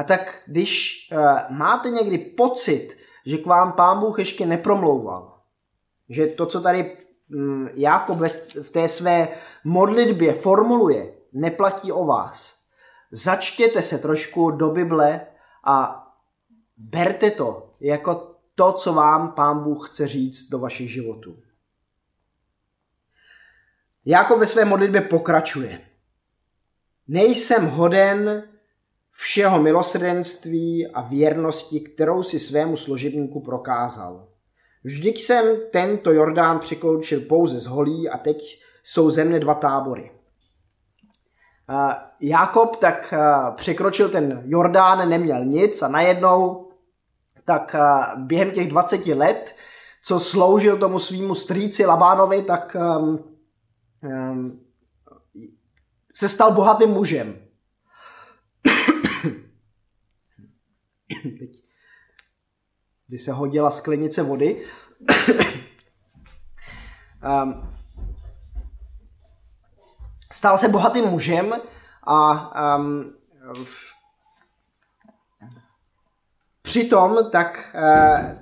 A 0.00 0.02
tak 0.02 0.42
když 0.46 1.08
eh, 1.12 1.16
máte 1.50 1.90
někdy 1.90 2.18
pocit, 2.18 2.96
že 3.26 3.38
k 3.38 3.46
vám 3.46 3.72
pán 3.72 4.00
Bůh 4.00 4.18
ještě 4.18 4.46
nepromlouval, 4.46 5.40
že 6.08 6.26
to, 6.26 6.46
co 6.46 6.60
tady 6.60 6.96
mm, 7.28 7.68
Jákob 7.74 8.18
v 8.62 8.70
té 8.70 8.88
své 8.88 9.28
modlitbě 9.64 10.32
formuluje, 10.32 11.14
neplatí 11.32 11.92
o 11.92 12.04
vás. 12.04 12.64
Začtěte 13.10 13.82
se 13.82 13.98
trošku 13.98 14.50
do 14.50 14.70
Bible 14.70 15.26
a 15.64 16.06
berte 16.76 17.30
to 17.30 17.74
jako 17.80 18.34
to, 18.54 18.72
co 18.72 18.92
vám 18.92 19.32
Pán 19.32 19.62
Bůh 19.64 19.88
chce 19.90 20.08
říct 20.08 20.48
do 20.48 20.58
vašich 20.58 20.92
životů. 20.92 21.42
Jako 24.04 24.38
ve 24.38 24.46
své 24.46 24.64
modlitbě 24.64 25.00
pokračuje. 25.00 25.80
Nejsem 27.08 27.66
hoden 27.66 28.49
všeho 29.20 29.62
milosrdenství 29.62 30.86
a 30.86 31.00
věrnosti, 31.00 31.80
kterou 31.80 32.22
si 32.22 32.38
svému 32.38 32.76
složitníku 32.76 33.40
prokázal. 33.40 34.28
Vždyť 34.84 35.20
jsem 35.20 35.56
tento 35.72 36.12
Jordán 36.12 36.58
překloučil 36.58 37.20
pouze 37.20 37.60
z 37.60 37.66
holí 37.66 38.08
a 38.08 38.18
teď 38.18 38.62
jsou 38.84 39.10
ze 39.10 39.24
mne 39.24 39.40
dva 39.40 39.54
tábory. 39.54 40.10
Jakob 42.20 42.76
tak 42.76 43.14
překročil 43.56 44.08
ten 44.08 44.42
Jordán, 44.44 45.08
neměl 45.08 45.44
nic 45.44 45.82
a 45.82 45.88
najednou 45.88 46.68
tak 47.44 47.76
během 48.16 48.50
těch 48.50 48.68
20 48.68 49.06
let, 49.06 49.56
co 50.02 50.20
sloužil 50.20 50.78
tomu 50.78 50.98
svýmu 50.98 51.34
strýci 51.34 51.86
Labánovi, 51.86 52.42
tak 52.42 52.76
um, 52.98 53.24
um, 54.02 54.60
se 56.14 56.28
stal 56.28 56.52
bohatým 56.52 56.90
mužem. 56.90 57.50
kdy 63.06 63.18
se 63.18 63.32
hodila 63.32 63.70
sklenice 63.70 64.22
vody. 64.22 64.64
um, 67.42 67.74
stal 70.32 70.58
se 70.58 70.68
bohatým 70.68 71.04
mužem 71.04 71.54
a 72.02 72.76
um, 72.76 73.14
přitom 76.62 77.30
tak, 77.30 77.74
uh, 77.74 78.32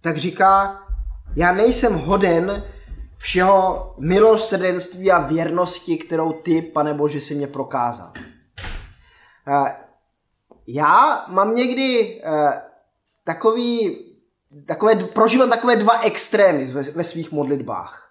tak 0.00 0.16
říká, 0.16 0.82
já 1.36 1.52
nejsem 1.52 1.94
hoden 1.94 2.64
všeho 3.18 3.94
milosrdenství 3.98 5.12
a 5.12 5.18
věrnosti, 5.18 5.96
kterou 5.96 6.32
ty, 6.32 6.62
pane 6.62 6.94
Bože, 6.94 7.20
si 7.20 7.34
mě 7.34 7.46
prokázal. 7.46 8.12
Uh, 9.46 9.68
já 10.74 11.24
mám 11.28 11.54
někdy 11.54 12.20
uh, 12.26 12.52
takový, 13.24 13.98
takové, 14.66 14.94
prožívám 14.94 15.50
takové 15.50 15.76
dva 15.76 16.00
extrémy 16.00 16.64
ve, 16.64 16.82
ve 16.82 17.04
svých 17.04 17.32
modlitbách. 17.32 18.08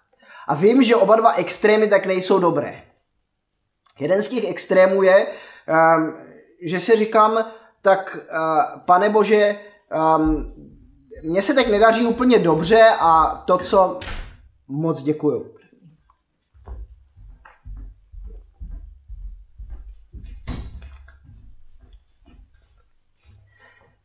A 0.48 0.54
vím, 0.54 0.82
že 0.82 0.96
oba 0.96 1.16
dva 1.16 1.32
extrémy 1.32 1.88
tak 1.88 2.06
nejsou 2.06 2.38
dobré. 2.38 2.82
Jeden 4.00 4.22
z 4.22 4.28
těch 4.28 4.50
extrémů 4.50 5.02
je, 5.02 5.26
um, 5.26 6.14
že 6.62 6.80
si 6.80 6.96
říkám, 6.96 7.52
tak 7.82 8.16
uh, 8.16 8.80
pane 8.80 9.10
Bože, 9.10 9.58
um, 10.16 10.54
mně 11.24 11.42
se 11.42 11.54
tak 11.54 11.66
nedaří 11.68 12.06
úplně 12.06 12.38
dobře 12.38 12.82
a 13.00 13.42
to, 13.46 13.58
co 13.58 13.98
moc 14.68 15.02
děkuju. 15.02 15.54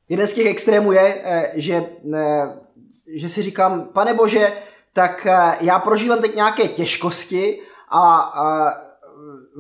Jeden 0.10 0.28
z 0.28 0.34
těch 0.34 0.46
extrémů 0.46 0.92
je, 0.92 1.22
eh, 1.24 1.52
že, 1.56 1.86
eh, 2.14 2.60
že 3.16 3.30
si 3.30 3.42
říkám, 3.42 3.90
pane 3.94 4.14
Bože, 4.14 4.54
tak 4.94 5.26
eh, 5.26 5.58
já 5.62 5.80
prožívám 5.80 6.20
teď 6.20 6.36
nějaké 6.36 6.68
těžkosti 6.68 7.60
a 7.92 8.32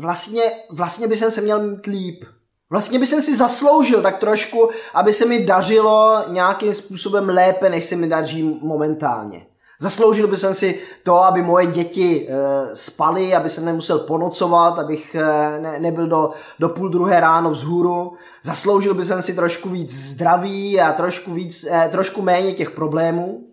vlastně, 0.01 0.41
vlastně 0.69 1.07
by 1.07 1.15
jsem 1.15 1.31
se 1.31 1.41
měl 1.41 1.63
mít 1.63 1.85
líp. 1.85 2.25
Vlastně 2.69 2.99
by 2.99 3.07
jsem 3.07 3.21
si 3.21 3.35
zasloužil 3.35 4.01
tak 4.01 4.17
trošku, 4.17 4.69
aby 4.93 5.13
se 5.13 5.25
mi 5.25 5.45
dařilo 5.45 6.23
nějakým 6.27 6.73
způsobem 6.73 7.29
lépe, 7.29 7.69
než 7.69 7.85
se 7.85 7.95
mi 7.95 8.07
daří 8.07 8.59
momentálně. 8.61 9.45
Zasloužil 9.79 10.27
bych 10.27 10.39
si 10.51 10.81
to, 11.03 11.15
aby 11.23 11.41
moje 11.41 11.65
děti 11.65 12.27
e, 12.29 12.35
spaly, 12.75 13.35
aby 13.35 13.49
jsem 13.49 13.65
nemusel 13.65 13.99
ponocovat, 13.99 14.79
abych 14.79 15.15
e, 15.15 15.59
ne, 15.59 15.79
nebyl 15.79 16.07
do, 16.07 16.33
do 16.59 16.69
půl 16.69 16.89
druhé 16.89 17.19
ráno 17.19 17.51
vzhůru. 17.51 18.17
Zasloužil 18.43 18.93
bych 18.93 19.07
si 19.19 19.35
trošku 19.35 19.69
víc 19.69 19.93
zdraví 19.93 20.81
a 20.81 20.93
trošku, 20.93 21.33
víc, 21.33 21.63
e, 21.63 21.89
trošku 21.89 22.21
méně 22.21 22.53
těch 22.53 22.71
problémů. 22.71 23.47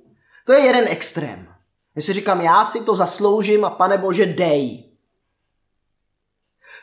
To 0.47 0.52
je 0.52 0.61
jeden 0.61 0.85
extrém. 0.88 1.47
Já 1.97 2.02
si 2.02 2.12
říkám, 2.12 2.40
já 2.40 2.64
si 2.64 2.81
to 2.81 2.95
zasloužím 2.95 3.64
a 3.64 3.71
pane 3.71 3.99
Bože, 3.99 4.26
dej. 4.26 4.85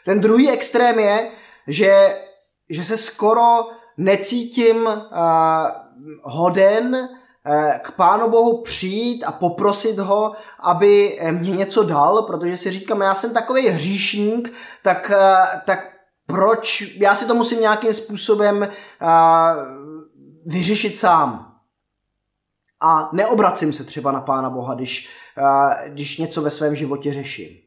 Ten 0.05 0.19
druhý 0.21 0.49
extrém 0.49 0.99
je, 0.99 1.31
že, 1.67 2.21
že 2.69 2.83
se 2.83 2.97
skoro 2.97 3.65
necítím 3.97 4.83
uh, 4.85 4.93
hoden 6.21 7.09
k 7.81 7.91
Pánu 7.91 8.29
Bohu 8.29 8.61
přijít 8.61 9.23
a 9.23 9.31
poprosit 9.31 9.99
ho, 9.99 10.31
aby 10.59 11.19
mě 11.31 11.51
něco 11.51 11.83
dal, 11.83 12.21
protože 12.21 12.57
si 12.57 12.71
říkám, 12.71 13.01
já 13.01 13.15
jsem 13.15 13.33
takový 13.33 13.67
hříšník, 13.67 14.53
tak, 14.83 15.11
uh, 15.15 15.61
tak 15.65 15.79
proč, 16.27 16.81
já 16.97 17.15
si 17.15 17.25
to 17.25 17.35
musím 17.35 17.61
nějakým 17.61 17.93
způsobem 17.93 18.67
vyřešit 20.45 20.97
sám. 20.97 21.51
A 22.81 23.09
neobracím 23.13 23.73
se 23.73 23.83
třeba 23.83 24.11
na 24.11 24.21
Pána 24.21 24.49
Boha, 24.49 24.73
když, 24.73 25.09
když 25.87 26.17
něco 26.17 26.41
ve 26.41 26.49
svém 26.49 26.75
životě 26.75 27.13
řeším. 27.13 27.57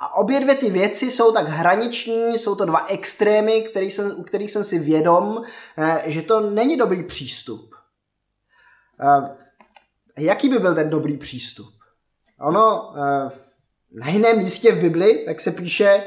A 0.00 0.14
obě 0.14 0.40
dvě 0.40 0.54
ty 0.54 0.70
věci 0.70 1.10
jsou 1.10 1.32
tak 1.32 1.48
hraniční, 1.48 2.38
jsou 2.38 2.54
to 2.54 2.64
dva 2.64 2.86
extrémy, 2.86 3.62
který 3.62 3.90
jsem, 3.90 4.12
u 4.16 4.22
kterých 4.22 4.50
jsem 4.50 4.64
si 4.64 4.78
vědom, 4.78 5.42
eh, 5.78 6.02
že 6.06 6.22
to 6.22 6.40
není 6.40 6.76
dobrý 6.76 7.04
přístup. 7.04 7.74
Eh, 9.00 9.36
jaký 10.18 10.48
by 10.48 10.58
byl 10.58 10.74
ten 10.74 10.90
dobrý 10.90 11.16
přístup? 11.16 11.74
Ono 12.40 12.94
eh, 12.96 13.30
na 13.92 14.08
jiném 14.08 14.38
místě 14.38 14.72
v 14.72 14.80
Bibli 14.80 15.24
tak 15.26 15.40
se 15.40 15.52
píše, 15.52 16.04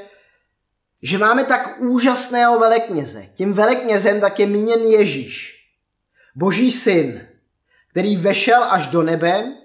že 1.02 1.18
máme 1.18 1.44
tak 1.44 1.78
úžasného 1.80 2.60
velekněze. 2.60 3.26
Tím 3.34 3.54
veleknězem 3.54 4.22
tak 4.22 4.40
je 4.40 4.48
míněn 4.48 4.80
Ježíš, 4.80 5.66
boží 6.36 6.72
syn, 6.72 7.28
který 7.92 8.18
vešel 8.18 8.64
až 8.64 8.88
do 8.88 9.04
nebe 9.04 9.58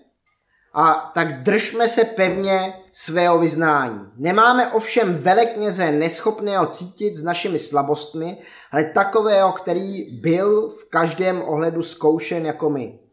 a 0.75 1.11
tak 1.15 1.43
držme 1.43 1.89
se 1.89 2.05
pevně 2.05 2.75
svého 2.93 3.39
vyznání. 3.39 4.01
Nemáme 4.17 4.73
ovšem 4.73 5.15
velekněze 5.15 5.93
neschopného 5.93 6.67
cítit 6.67 7.17
s 7.17 7.23
našimi 7.23 7.59
slabostmi, 7.59 8.39
ale 8.71 8.85
takového, 8.85 9.53
který 9.53 10.21
byl 10.21 10.71
v 10.71 10.91
každém 10.91 11.43
ohledu 11.43 11.83
zkoušen 11.83 12.47
jako 12.47 12.71
my. 12.71 13.06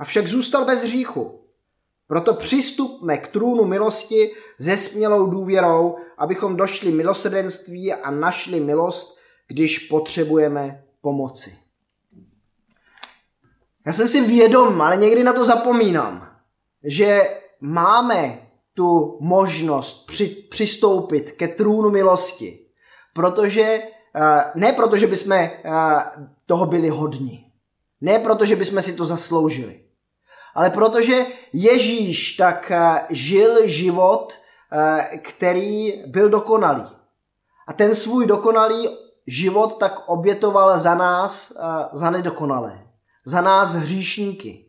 Avšak 0.00 0.26
zůstal 0.26 0.64
bez 0.64 0.82
hříchu. 0.82 1.40
Proto 2.06 2.34
přistupme 2.34 3.18
k 3.18 3.28
trůnu 3.28 3.64
milosti 3.64 4.34
se 4.60 4.76
smělou 4.76 5.30
důvěrou, 5.30 5.96
abychom 6.18 6.56
došli 6.56 6.92
milosrdenství 6.92 7.92
a 7.92 8.10
našli 8.10 8.60
milost, 8.60 9.18
když 9.48 9.78
potřebujeme 9.78 10.84
pomoci. 11.00 11.58
Já 13.86 13.92
jsem 13.92 14.08
si 14.08 14.20
vědom, 14.20 14.80
ale 14.80 14.96
někdy 14.96 15.24
na 15.24 15.32
to 15.32 15.44
zapomínám 15.44 16.30
že 16.84 17.40
máme 17.60 18.48
tu 18.74 19.18
možnost 19.20 20.06
při, 20.06 20.26
přistoupit 20.26 21.32
ke 21.32 21.48
trůnu 21.48 21.90
milosti, 21.90 22.58
protože 23.14 23.62
eh, 23.62 24.44
ne 24.54 24.72
proto, 24.72 24.96
že 24.96 25.06
bychom 25.06 25.32
eh, 25.32 25.52
toho 26.46 26.66
byli 26.66 26.88
hodní, 26.88 27.46
ne 28.00 28.18
proto, 28.18 28.44
že 28.44 28.56
bychom 28.56 28.82
si 28.82 28.96
to 28.96 29.04
zasloužili, 29.04 29.80
ale 30.54 30.70
protože 30.70 31.26
Ježíš 31.52 32.36
tak 32.36 32.70
eh, 32.70 33.06
žil 33.10 33.68
život, 33.68 34.32
který 35.22 36.02
byl 36.06 36.28
dokonalý. 36.28 36.86
A 37.68 37.72
ten 37.72 37.94
svůj 37.94 38.26
dokonalý 38.26 38.88
život 39.26 39.78
tak 39.78 40.08
obětoval 40.08 40.78
za 40.78 40.94
nás, 40.94 41.52
za 41.92 42.10
nedokonalé, 42.10 42.82
za 43.26 43.40
nás 43.40 43.74
hříšníky. 43.74 44.66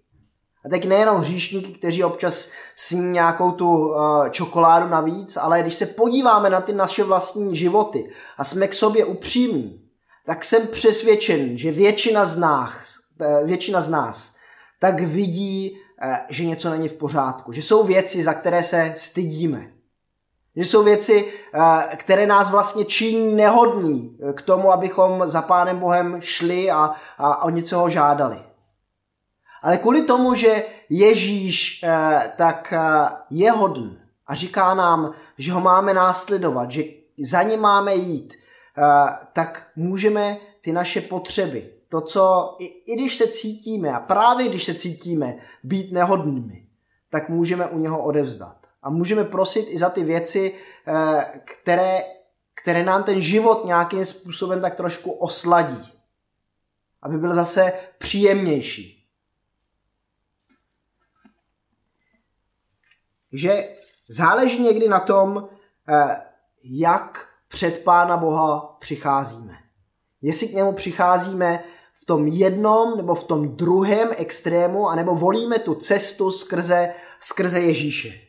A 0.66 0.70
teď 0.70 0.86
nejenom 0.86 1.18
hříšníky, 1.18 1.74
kteří 1.74 2.04
občas 2.04 2.52
sní 2.76 3.12
nějakou 3.12 3.52
tu 3.52 3.94
čokoládu 4.32 4.90
navíc, 4.90 5.38
ale 5.38 5.62
když 5.62 5.74
se 5.74 5.86
podíváme 5.86 6.50
na 6.50 6.62
ty 6.62 6.74
naše 6.74 7.04
vlastní 7.04 7.58
životy 7.58 8.10
a 8.38 8.44
jsme 8.44 8.68
k 8.68 8.74
sobě 8.74 9.06
upřímní, 9.06 9.82
tak 10.26 10.44
jsem 10.44 10.68
přesvědčen, 10.68 11.58
že 11.58 11.72
většina 11.72 12.26
z 12.26 12.38
nás, 12.38 12.96
eh, 13.22 13.46
většina 13.46 13.82
z 13.82 13.90
nás 13.90 14.36
tak 14.82 15.00
vidí, 15.00 15.78
uh, 16.04 16.14
že 16.30 16.46
něco 16.46 16.70
není 16.70 16.90
v 16.90 16.94
pořádku. 16.94 17.52
Že 17.52 17.62
jsou 17.62 17.84
věci, 17.84 18.24
za 18.24 18.34
které 18.34 18.64
se 18.64 18.94
stydíme. 18.98 19.68
Že 20.56 20.66
jsou 20.66 20.84
věci, 20.84 21.34
uh, 21.56 21.96
které 21.96 22.28
nás 22.28 22.52
vlastně 22.52 22.86
činí 22.86 23.36
nehodní 23.36 24.18
k 24.34 24.42
tomu, 24.42 24.72
abychom 24.72 25.24
za 25.26 25.42
Pánem 25.42 25.80
Bohem 25.80 26.18
šli 26.22 26.72
a, 26.72 26.92
a 27.18 27.44
o 27.44 27.50
něco 27.50 27.80
ho 27.80 27.90
žádali. 27.90 28.52
Ale 29.62 29.78
kvůli 29.78 30.04
tomu, 30.04 30.36
že 30.36 30.64
Ježíš 30.90 31.84
eh, 31.84 32.32
tak 32.38 32.74
eh, 32.74 32.80
je 33.30 33.52
hodn 33.52 33.90
a 34.28 34.36
říká 34.36 34.74
nám, 34.74 35.14
že 35.38 35.54
ho 35.54 35.62
máme 35.62 35.94
následovat, 35.94 36.72
že 36.72 36.84
za 37.24 37.44
ním 37.44 37.60
máme 37.60 37.96
jít, 37.96 38.34
eh, 38.34 38.82
tak 39.34 39.68
můžeme 39.76 40.38
ty 40.62 40.72
naše 40.72 41.02
potřeby, 41.02 41.70
to, 41.92 42.02
co 42.02 42.56
i, 42.60 42.66
i 42.66 42.96
když 42.96 43.18
se 43.18 43.28
cítíme, 43.28 43.90
a 43.90 44.00
právě 44.00 44.50
když 44.50 44.64
se 44.64 44.74
cítíme 44.74 45.38
být 45.64 45.92
nehodnými, 45.92 46.68
tak 47.10 47.30
můžeme 47.30 47.68
u 47.68 47.80
něho 47.80 48.04
odevzdat. 48.04 48.58
A 48.84 48.90
můžeme 48.90 49.24
prosit 49.24 49.66
i 49.70 49.78
za 49.78 49.90
ty 49.90 50.04
věci, 50.04 50.56
které, 51.46 52.04
které 52.64 52.84
nám 52.84 53.04
ten 53.04 53.22
život 53.22 53.66
nějakým 53.66 54.06
způsobem 54.06 54.62
tak 54.62 54.76
trošku 54.76 55.12
osladí. 55.12 55.92
Aby 57.02 57.18
byl 57.18 57.34
zase 57.34 57.74
příjemnější. 57.98 59.02
že 63.34 63.76
záleží 64.10 64.62
někdy 64.62 64.90
na 64.90 65.00
tom, 65.00 65.50
eh, 65.90 66.22
jak 66.64 67.28
před 67.48 67.84
Pána 67.84 68.18
Boha 68.18 68.78
přicházíme. 68.80 69.58
Jestli 70.22 70.48
k 70.48 70.54
němu 70.54 70.74
přicházíme 70.74 71.64
v 72.02 72.06
tom 72.06 72.28
jednom 72.28 72.98
nebo 72.98 73.16
v 73.16 73.24
tom 73.24 73.56
druhém 73.56 74.10
extrému, 74.18 74.90
anebo 74.90 75.16
volíme 75.16 75.60
tu 75.60 75.76
cestu 75.76 76.32
skrze, 76.32 76.94
skrze 77.20 77.60
Ježíše. 77.60 78.20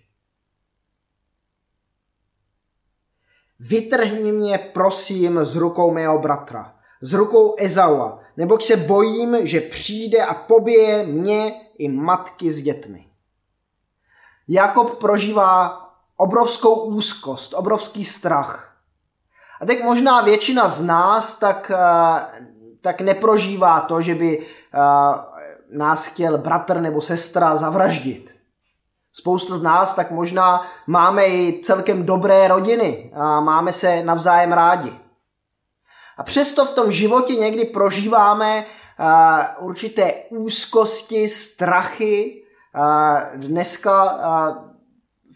Vytrhni 3.61 4.32
mě, 4.32 4.58
prosím, 4.58 5.44
z 5.44 5.56
rukou 5.56 5.90
mého 5.90 6.18
bratra, 6.18 6.74
z 7.00 7.12
rukou 7.12 7.54
Ezaua, 7.58 8.20
nebo 8.37 8.61
se 8.61 8.76
bojím, 8.76 9.46
že 9.46 9.61
přijde 9.61 10.24
a 10.24 10.35
pobije 10.35 11.06
mě 11.06 11.61
i 11.78 11.88
matky 11.88 12.52
s 12.52 12.62
dětmi. 12.62 13.06
Jakob 14.48 14.98
prožívá 14.98 15.82
obrovskou 16.16 16.74
úzkost, 16.74 17.54
obrovský 17.54 18.04
strach. 18.04 18.76
A 19.61 19.66
tak 19.66 19.82
možná 19.85 20.20
většina 20.20 20.68
z 20.68 20.82
nás 20.82 21.38
tak, 21.38 21.70
eh, 21.74 22.46
tak 22.82 23.00
neprožívá 23.00 23.80
to, 23.80 24.00
že 24.00 24.14
by 24.14 24.38
eh, 24.38 24.78
nás 25.72 26.06
chtěl 26.06 26.38
bratr 26.38 26.80
nebo 26.80 27.00
sestra 27.00 27.56
zavraždit. 27.56 28.32
Spousta 29.12 29.54
z 29.54 29.62
nás 29.62 29.94
tak 29.94 30.10
možná 30.10 30.66
máme 30.86 31.26
i 31.26 31.60
celkem 31.62 32.06
dobré 32.06 32.48
rodiny 32.48 33.12
a 33.14 33.40
máme 33.40 33.72
se 33.72 34.02
navzájem 34.04 34.52
rádi. 34.52 34.92
A 36.18 36.22
přesto 36.22 36.64
v 36.64 36.74
tom 36.74 36.90
životě 36.90 37.32
někdy 37.32 37.64
prožíváme 37.64 38.64
uh, 38.64 39.66
určité 39.66 40.12
úzkosti, 40.30 41.28
strachy. 41.28 42.42
Uh, 42.74 43.40
dneska 43.40 44.04
uh, 44.04 44.56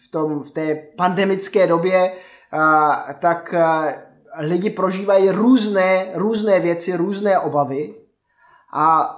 v, 0.07 0.11
tom, 0.11 0.43
v 0.43 0.51
té 0.51 0.75
pandemické 0.97 1.67
době 1.67 2.13
uh, 2.13 3.13
tak 3.19 3.55
uh, 3.57 4.06
lidi 4.39 4.71
prožívají 4.71 5.31
různé, 5.31 6.11
různé 6.15 6.61
věci, 6.61 6.97
různé 6.97 7.39
obavy. 7.39 7.95
A 8.73 9.17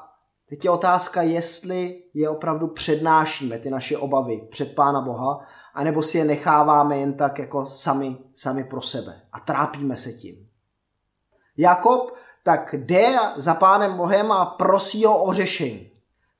teď 0.49 0.65
je 0.65 0.71
otázka, 0.71 1.23
jestli 1.23 2.03
je 2.15 2.29
opravdu 2.29 2.67
přednášíme 2.67 3.59
ty 3.59 3.71
naše 3.71 3.97
obavy 3.97 4.49
před 4.51 4.75
Pána 4.75 5.01
Boha, 5.01 5.41
anebo 5.75 6.03
si 6.03 6.19
je 6.19 6.25
necháváme 6.25 6.99
jen 6.99 7.15
tak 7.15 7.39
jako 7.39 7.67
sami, 7.67 8.17
sami 8.37 8.65
pro 8.65 8.83
sebe 8.83 9.21
a 9.33 9.41
trápíme 9.41 9.97
se 9.97 10.13
tím. 10.13 10.49
Jakob 11.57 12.15
tak 12.43 12.75
jde 12.75 13.15
za 13.37 13.55
pánem 13.55 13.97
Bohem 13.97 14.33
a 14.33 14.47
prosí 14.47 15.05
ho 15.05 15.25
o 15.25 15.33
řešení. 15.33 15.91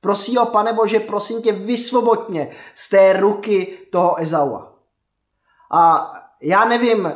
Prosí 0.01 0.35
ho, 0.35 0.45
pane 0.45 0.73
Bože, 0.73 0.99
prosím 0.99 1.41
tě, 1.41 1.51
vysvobodně 1.51 2.51
z 2.75 2.89
té 2.89 3.13
ruky 3.13 3.77
toho 3.91 4.21
Ezaua. 4.21 4.73
A 5.71 6.13
já 6.41 6.65
nevím, 6.65 7.05
eh, 7.05 7.11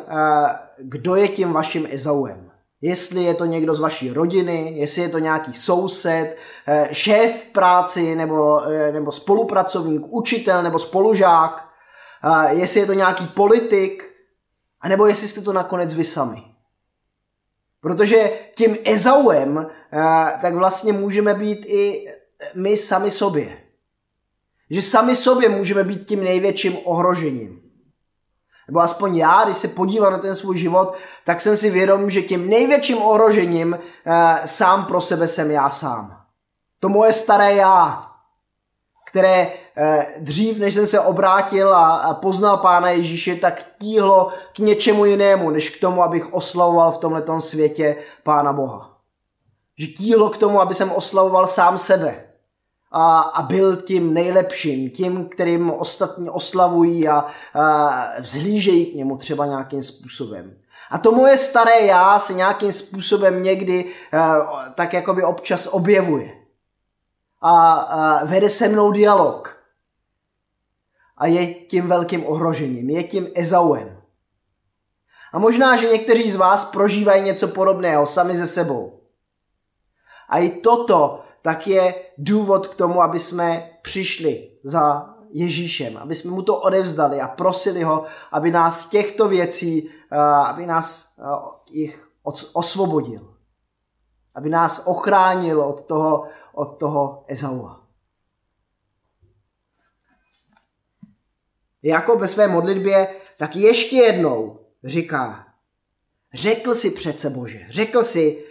kdo 0.77 1.15
je 1.15 1.27
tím 1.27 1.53
vaším 1.53 1.87
Ezauem. 1.89 2.51
Jestli 2.81 3.23
je 3.23 3.33
to 3.33 3.45
někdo 3.45 3.75
z 3.75 3.79
vaší 3.79 4.11
rodiny, 4.11 4.73
jestli 4.75 5.01
je 5.01 5.09
to 5.09 5.19
nějaký 5.19 5.53
soused, 5.53 6.37
eh, 6.67 6.89
šéf 6.91 7.43
v 7.43 7.51
práci, 7.51 8.15
nebo, 8.15 8.63
eh, 8.63 8.91
nebo 8.91 9.11
spolupracovník, 9.11 10.01
učitel 10.05 10.63
nebo 10.63 10.79
spolužák, 10.79 11.69
jestli 12.49 12.79
je 12.79 12.85
to 12.85 12.93
nějaký 12.93 13.27
politik, 13.27 14.11
anebo 14.81 15.05
jestli 15.05 15.27
jste 15.27 15.41
to 15.41 15.53
nakonec 15.53 15.93
vy 15.93 16.03
sami. 16.03 16.43
Protože 17.81 18.31
tím 18.55 18.77
Ezauem 18.85 19.67
tak 20.41 20.55
vlastně 20.55 20.93
můžeme 20.93 21.33
být 21.33 21.65
i 21.65 22.05
my 22.55 22.77
sami 22.77 23.11
sobě. 23.11 23.57
Že 24.69 24.81
sami 24.81 25.15
sobě 25.15 25.49
můžeme 25.49 25.83
být 25.83 26.07
tím 26.07 26.23
největším 26.23 26.77
ohrožením. 26.83 27.62
Nebo 28.67 28.79
aspoň 28.79 29.17
já, 29.17 29.43
když 29.45 29.57
se 29.57 29.67
podívám 29.67 30.11
na 30.13 30.19
ten 30.19 30.35
svůj 30.35 30.57
život, 30.57 30.93
tak 31.25 31.41
jsem 31.41 31.57
si 31.57 31.69
vědom, 31.69 32.09
že 32.09 32.21
tím 32.21 32.49
největším 32.49 32.97
ohrožením 32.97 33.79
eh, 34.05 34.41
sám 34.45 34.85
pro 34.85 35.01
sebe 35.01 35.27
jsem 35.27 35.51
já 35.51 35.69
sám. 35.69 36.17
To 36.79 36.89
moje 36.89 37.13
staré 37.13 37.55
já, 37.55 38.07
které 39.07 39.51
eh, 39.77 40.07
dřív, 40.19 40.59
než 40.59 40.73
jsem 40.73 40.87
se 40.87 40.99
obrátil 40.99 41.75
a 41.75 42.13
poznal 42.21 42.57
Pána 42.57 42.89
Ježíše, 42.89 43.35
tak 43.35 43.65
tíhlo 43.79 44.31
k 44.55 44.59
něčemu 44.59 45.05
jinému, 45.05 45.49
než 45.49 45.69
k 45.69 45.81
tomu, 45.81 46.03
abych 46.03 46.33
oslavoval 46.33 46.91
v 46.91 46.97
tomto 46.97 47.41
světě 47.41 47.95
Pána 48.23 48.53
Boha. 48.53 48.97
Že 49.77 49.87
tíhlo 49.87 50.29
k 50.29 50.37
tomu, 50.37 50.61
aby 50.61 50.73
jsem 50.73 50.91
oslavoval 50.91 51.47
sám 51.47 51.77
sebe 51.77 52.32
a, 52.93 53.19
a 53.19 53.41
byl 53.41 53.75
tím 53.75 54.13
nejlepším, 54.13 54.89
tím, 54.89 55.29
kterým 55.29 55.71
ostatní 55.71 56.29
oslavují 56.29 57.07
a, 57.07 57.25
a 57.53 58.05
vzhlížejí 58.19 58.85
k 58.85 58.95
němu 58.95 59.17
třeba 59.17 59.45
nějakým 59.45 59.83
způsobem. 59.83 60.57
A 60.89 60.97
to 60.97 61.11
moje 61.11 61.37
staré 61.37 61.81
já 61.81 62.19
se 62.19 62.33
nějakým 62.33 62.71
způsobem 62.71 63.43
někdy 63.43 63.91
a, 64.11 64.39
tak 64.75 64.93
jakoby 64.93 65.23
občas 65.23 65.67
objevuje 65.67 66.33
a, 67.41 67.71
a 67.73 68.25
vede 68.25 68.49
se 68.49 68.69
mnou 68.69 68.91
dialog. 68.91 69.57
A 71.17 71.27
je 71.27 71.53
tím 71.53 71.87
velkým 71.87 72.25
ohrožením, 72.25 72.89
je 72.89 73.03
tím 73.03 73.27
Ezauem. 73.35 73.97
A 75.33 75.39
možná, 75.39 75.75
že 75.75 75.89
někteří 75.89 76.31
z 76.31 76.35
vás 76.35 76.65
prožívají 76.65 77.23
něco 77.23 77.47
podobného 77.47 78.07
sami 78.07 78.35
ze 78.35 78.47
sebou. 78.47 78.99
A 80.29 80.37
i 80.37 80.49
toto 80.49 81.22
tak 81.43 81.67
je 81.67 81.95
důvod 82.17 82.67
k 82.67 82.75
tomu, 82.75 83.01
aby 83.01 83.19
jsme 83.19 83.69
přišli 83.81 84.51
za 84.63 85.09
Ježíšem, 85.35 85.97
aby 85.97 86.15
jsme 86.15 86.31
mu 86.31 86.41
to 86.41 86.59
odevzdali 86.59 87.21
a 87.21 87.27
prosili 87.27 87.83
ho, 87.83 88.05
aby 88.31 88.51
nás 88.51 88.89
těchto 88.89 89.27
věcí, 89.27 89.89
aby 90.45 90.65
nás 90.65 91.19
jich 91.71 92.09
osvobodil. 92.53 93.33
Aby 94.35 94.49
nás 94.49 94.87
ochránil 94.87 95.61
od 95.61 95.83
toho, 95.83 96.27
od 96.53 96.65
toho 96.65 97.25
Ezaua. 97.27 97.83
Jako 101.83 102.17
ve 102.17 102.27
své 102.27 102.47
modlitbě 102.47 103.07
tak 103.37 103.55
ještě 103.55 103.95
jednou 103.95 104.59
říká, 104.83 105.47
řekl 106.33 106.75
si 106.75 106.91
přece 106.91 107.29
Bože, 107.29 107.65
řekl 107.69 108.03
si, 108.03 108.45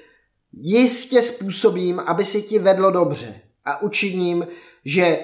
jistě 0.52 1.22
způsobím, 1.22 2.00
aby 2.00 2.24
si 2.24 2.42
ti 2.42 2.58
vedlo 2.58 2.90
dobře 2.90 3.40
a 3.64 3.82
učiním, 3.82 4.46
že 4.84 5.18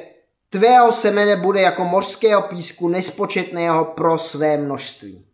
tvého 0.48 0.92
semene 0.92 1.36
bude 1.36 1.60
jako 1.60 1.84
mořského 1.84 2.42
písku 2.42 2.88
nespočetného 2.88 3.84
pro 3.84 4.18
své 4.18 4.56
množství. 4.56 5.24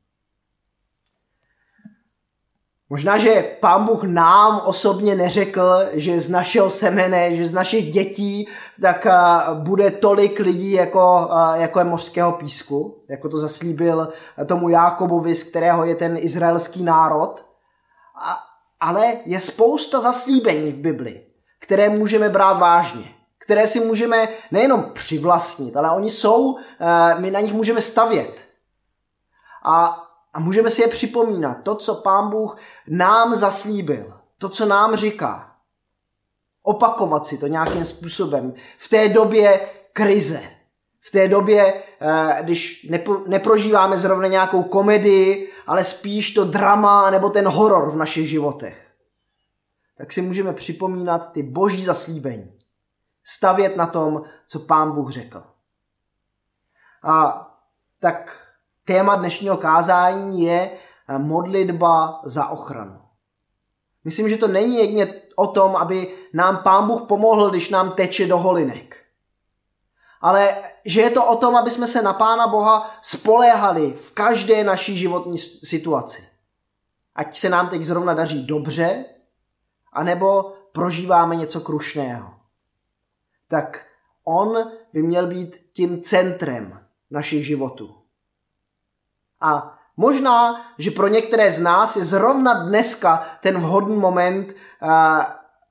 Možná, 2.91 3.19
že 3.19 3.57
pán 3.61 3.85
Bůh 3.85 4.03
nám 4.03 4.63
osobně 4.65 5.15
neřekl, 5.15 5.89
že 5.93 6.21
z 6.21 6.31
našeho 6.31 6.71
semene, 6.71 7.37
že 7.37 7.47
z 7.47 7.53
našich 7.53 7.93
dětí, 7.93 8.49
tak 8.81 9.07
bude 9.63 9.91
tolik 9.91 10.41
lidí 10.41 10.73
jako, 10.73 11.29
jako 11.55 11.79
je 11.79 11.85
mořského 11.85 12.33
písku, 12.33 13.05
jako 13.09 13.29
to 13.29 13.39
zaslíbil 13.39 14.13
tomu 14.47 14.69
Jákobovi, 14.69 15.35
z 15.35 15.43
kterého 15.43 15.85
je 15.85 15.95
ten 15.95 16.17
izraelský 16.21 16.83
národ. 16.83 17.45
A, 18.23 18.54
ale 18.81 19.17
je 19.25 19.41
spousta 19.41 20.01
zaslíbení 20.01 20.73
v 20.73 20.79
Bibli, 20.79 21.27
které 21.59 21.89
můžeme 21.89 22.29
brát 22.29 22.53
vážně, 22.53 23.15
které 23.39 23.67
si 23.67 23.81
můžeme 23.81 24.29
nejenom 24.51 24.91
přivlastnit, 24.93 25.77
ale 25.77 25.91
oni 25.91 26.11
jsou, 26.11 26.59
my 27.19 27.31
na 27.31 27.41
nich 27.41 27.53
můžeme 27.53 27.81
stavět. 27.81 28.39
A 29.65 30.05
a 30.35 30.41
můžeme 30.41 30.71
si 30.71 30.83
je 30.83 30.89
připomínat, 30.89 31.57
to, 31.63 31.75
co 31.75 31.95
pán 31.95 32.31
Bůh 32.31 32.57
nám 32.89 33.35
zaslíbil, 33.35 34.13
to, 34.39 34.49
co 34.49 34.67
nám 34.67 34.97
říká. 34.97 35.57
Opakovat 36.63 37.27
si 37.27 37.39
to 37.39 37.47
nějakým 37.47 37.85
způsobem 37.85 38.55
v 38.79 38.89
té 38.89 39.09
době 39.09 39.69
krize, 39.93 40.43
v 41.07 41.11
té 41.11 41.29
době, 41.29 41.83
eh, 42.01 42.43
když 42.43 42.90
neprožíváme 43.27 43.97
zrovna 43.97 44.29
nějakou 44.29 44.62
komedii, 44.62 45.53
ale 45.67 45.85
spíš 45.85 46.35
to 46.35 46.45
drama 46.45 47.11
nebo 47.11 47.31
ten 47.31 47.49
horor 47.49 47.90
v 47.90 47.97
našich 47.97 48.29
životech, 48.29 48.90
tak 49.99 50.12
si 50.12 50.23
můžeme 50.23 50.53
připomínat 50.53 51.33
ty 51.33 51.43
boží 51.43 51.85
zaslíbení. 51.85 52.59
Stavět 53.25 53.77
na 53.77 53.87
tom, 53.87 54.23
co 54.47 54.59
pán 54.59 54.93
Bůh 54.93 55.11
řekl. 55.11 55.43
A 57.03 57.47
tak 58.01 58.38
téma 58.85 59.17
dnešního 59.17 59.57
kázání 59.57 60.43
je 60.43 60.71
eh, 61.09 61.19
modlitba 61.19 62.21
za 62.25 62.49
ochranu. 62.49 63.01
Myslím, 64.05 64.29
že 64.29 64.37
to 64.37 64.49
není 64.49 64.77
jedně 64.77 65.14
o 65.37 65.47
tom, 65.47 65.77
aby 65.77 66.14
nám 66.33 66.57
Pán 66.57 66.87
Bůh 66.87 67.03
pomohl, 67.03 67.51
když 67.51 67.71
nám 67.71 67.93
teče 67.93 68.27
do 68.27 68.38
holinek. 68.38 69.04
Ale 70.25 70.57
že 70.85 71.01
je 71.01 71.11
to 71.11 71.27
o 71.27 71.37
tom, 71.37 71.57
aby 71.57 71.71
jsme 71.71 71.87
se 71.87 72.03
na 72.03 72.13
Pána 72.13 72.49
Boha 72.49 72.97
spoléhali 73.03 73.93
v 73.93 74.13
každé 74.13 74.65
naší 74.65 74.97
životní 74.97 75.39
situaci. 75.39 76.29
Ať 77.15 77.37
se 77.37 77.49
nám 77.49 77.69
teď 77.69 77.83
zrovna 77.83 78.15
daří 78.15 78.47
dobře, 78.47 79.05
anebo 79.93 80.53
prožíváme 80.73 81.37
něco 81.37 81.61
krušného. 81.61 82.35
Tak 83.49 83.87
on 84.25 84.73
by 84.93 85.03
měl 85.03 85.27
být 85.27 85.57
tím 85.73 86.03
centrem 86.03 86.81
našich 87.11 87.47
životů. 87.47 87.95
A 89.41 89.79
možná, 89.97 90.67
že 90.79 90.91
pro 90.91 91.09
některé 91.09 91.53
z 91.53 91.61
nás 91.61 91.97
je 91.97 92.05
zrovna 92.05 92.65
dneska 92.65 93.27
ten 93.43 93.61
vhodný 93.61 93.97
moment 93.97 94.49
uh, 94.49 94.89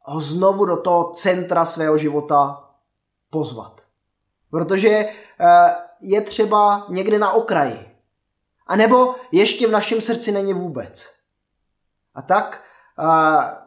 ho 0.01 0.21
znovu 0.21 0.65
do 0.65 0.77
toho 0.77 1.11
centra 1.11 1.65
svého 1.65 1.97
života 1.97 2.69
pozvat. 3.29 3.72
Protože 4.53 5.05
uh, 5.05 5.47
je 6.01 6.21
třeba 6.21 6.85
někde 6.89 7.19
na 7.19 7.31
okraji. 7.31 7.89
A 8.67 8.75
nebo 8.75 9.15
ještě 9.31 9.67
v 9.67 9.71
našem 9.71 10.01
srdci 10.01 10.31
není 10.31 10.53
vůbec. 10.53 11.15
A 12.15 12.21
tak 12.21 12.63
uh, 12.99 13.63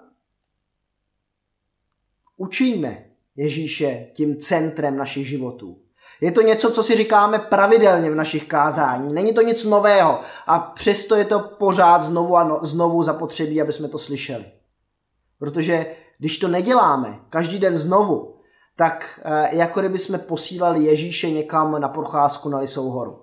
Učíme 2.37 3.05
Ježíše 3.37 4.07
tím 4.13 4.37
centrem 4.37 4.97
našich 4.97 5.29
životů. 5.29 5.79
Je 6.21 6.33
to 6.33 6.43
něco, 6.43 6.71
co 6.71 6.83
si 6.83 6.97
říkáme 6.97 7.39
pravidelně 7.39 8.11
v 8.11 8.15
našich 8.15 8.45
kázání. 8.49 9.13
Není 9.13 9.35
to 9.35 9.41
nic 9.41 9.65
nového 9.65 10.21
a 10.47 10.59
přesto 10.59 11.17
je 11.17 11.25
to 11.25 11.41
pořád 11.41 12.03
znovu 12.03 12.37
a 12.37 12.45
no, 12.45 12.59
znovu 12.63 13.03
zapotřebí, 13.03 13.63
aby 13.63 13.73
jsme 13.73 13.89
to 13.89 13.99
slyšeli. 13.99 14.45
Protože 15.39 15.97
když 16.19 16.39
to 16.39 16.49
neděláme 16.49 17.21
každý 17.31 17.59
den 17.59 17.77
znovu, 17.77 18.36
tak 18.77 19.21
eh, 19.25 19.57
jako 19.57 19.81
kdyby 19.81 19.99
jsme 19.99 20.19
posílali 20.19 20.85
Ježíše 20.85 21.31
někam 21.31 21.81
na 21.81 21.89
procházku 21.89 22.49
na 22.49 22.59
Lisou 22.59 22.91
horu. 22.91 23.23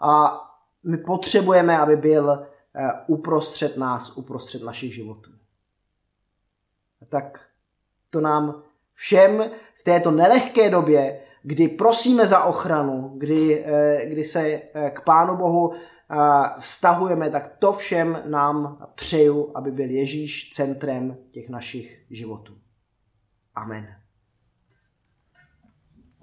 A 0.00 0.40
my 0.84 0.98
potřebujeme, 0.98 1.78
aby 1.78 1.96
byl 1.96 2.30
eh, 2.30 2.90
uprostřed 3.06 3.76
nás, 3.76 4.16
uprostřed 4.16 4.62
našich 4.62 4.94
životů. 4.94 5.30
Tak 7.08 7.40
to 8.10 8.20
nám 8.20 8.62
všem 8.94 9.50
v 9.80 9.84
této 9.84 10.10
nelehké 10.10 10.70
době, 10.70 11.20
kdy 11.42 11.68
prosíme 11.68 12.26
za 12.26 12.44
ochranu, 12.44 13.14
kdy, 13.16 13.64
eh, 13.66 14.06
kdy 14.06 14.24
se 14.24 14.62
k 14.90 15.04
Pánu 15.04 15.36
Bohu 15.36 15.74
vztahujeme, 16.58 17.30
tak 17.30 17.56
to 17.58 17.72
všem 17.72 18.22
nám 18.26 18.86
přeju, 18.94 19.52
aby 19.54 19.70
byl 19.70 19.90
Ježíš 19.90 20.50
centrem 20.50 21.16
těch 21.30 21.48
našich 21.48 22.04
životů. 22.10 22.62
Amen. 23.56 24.01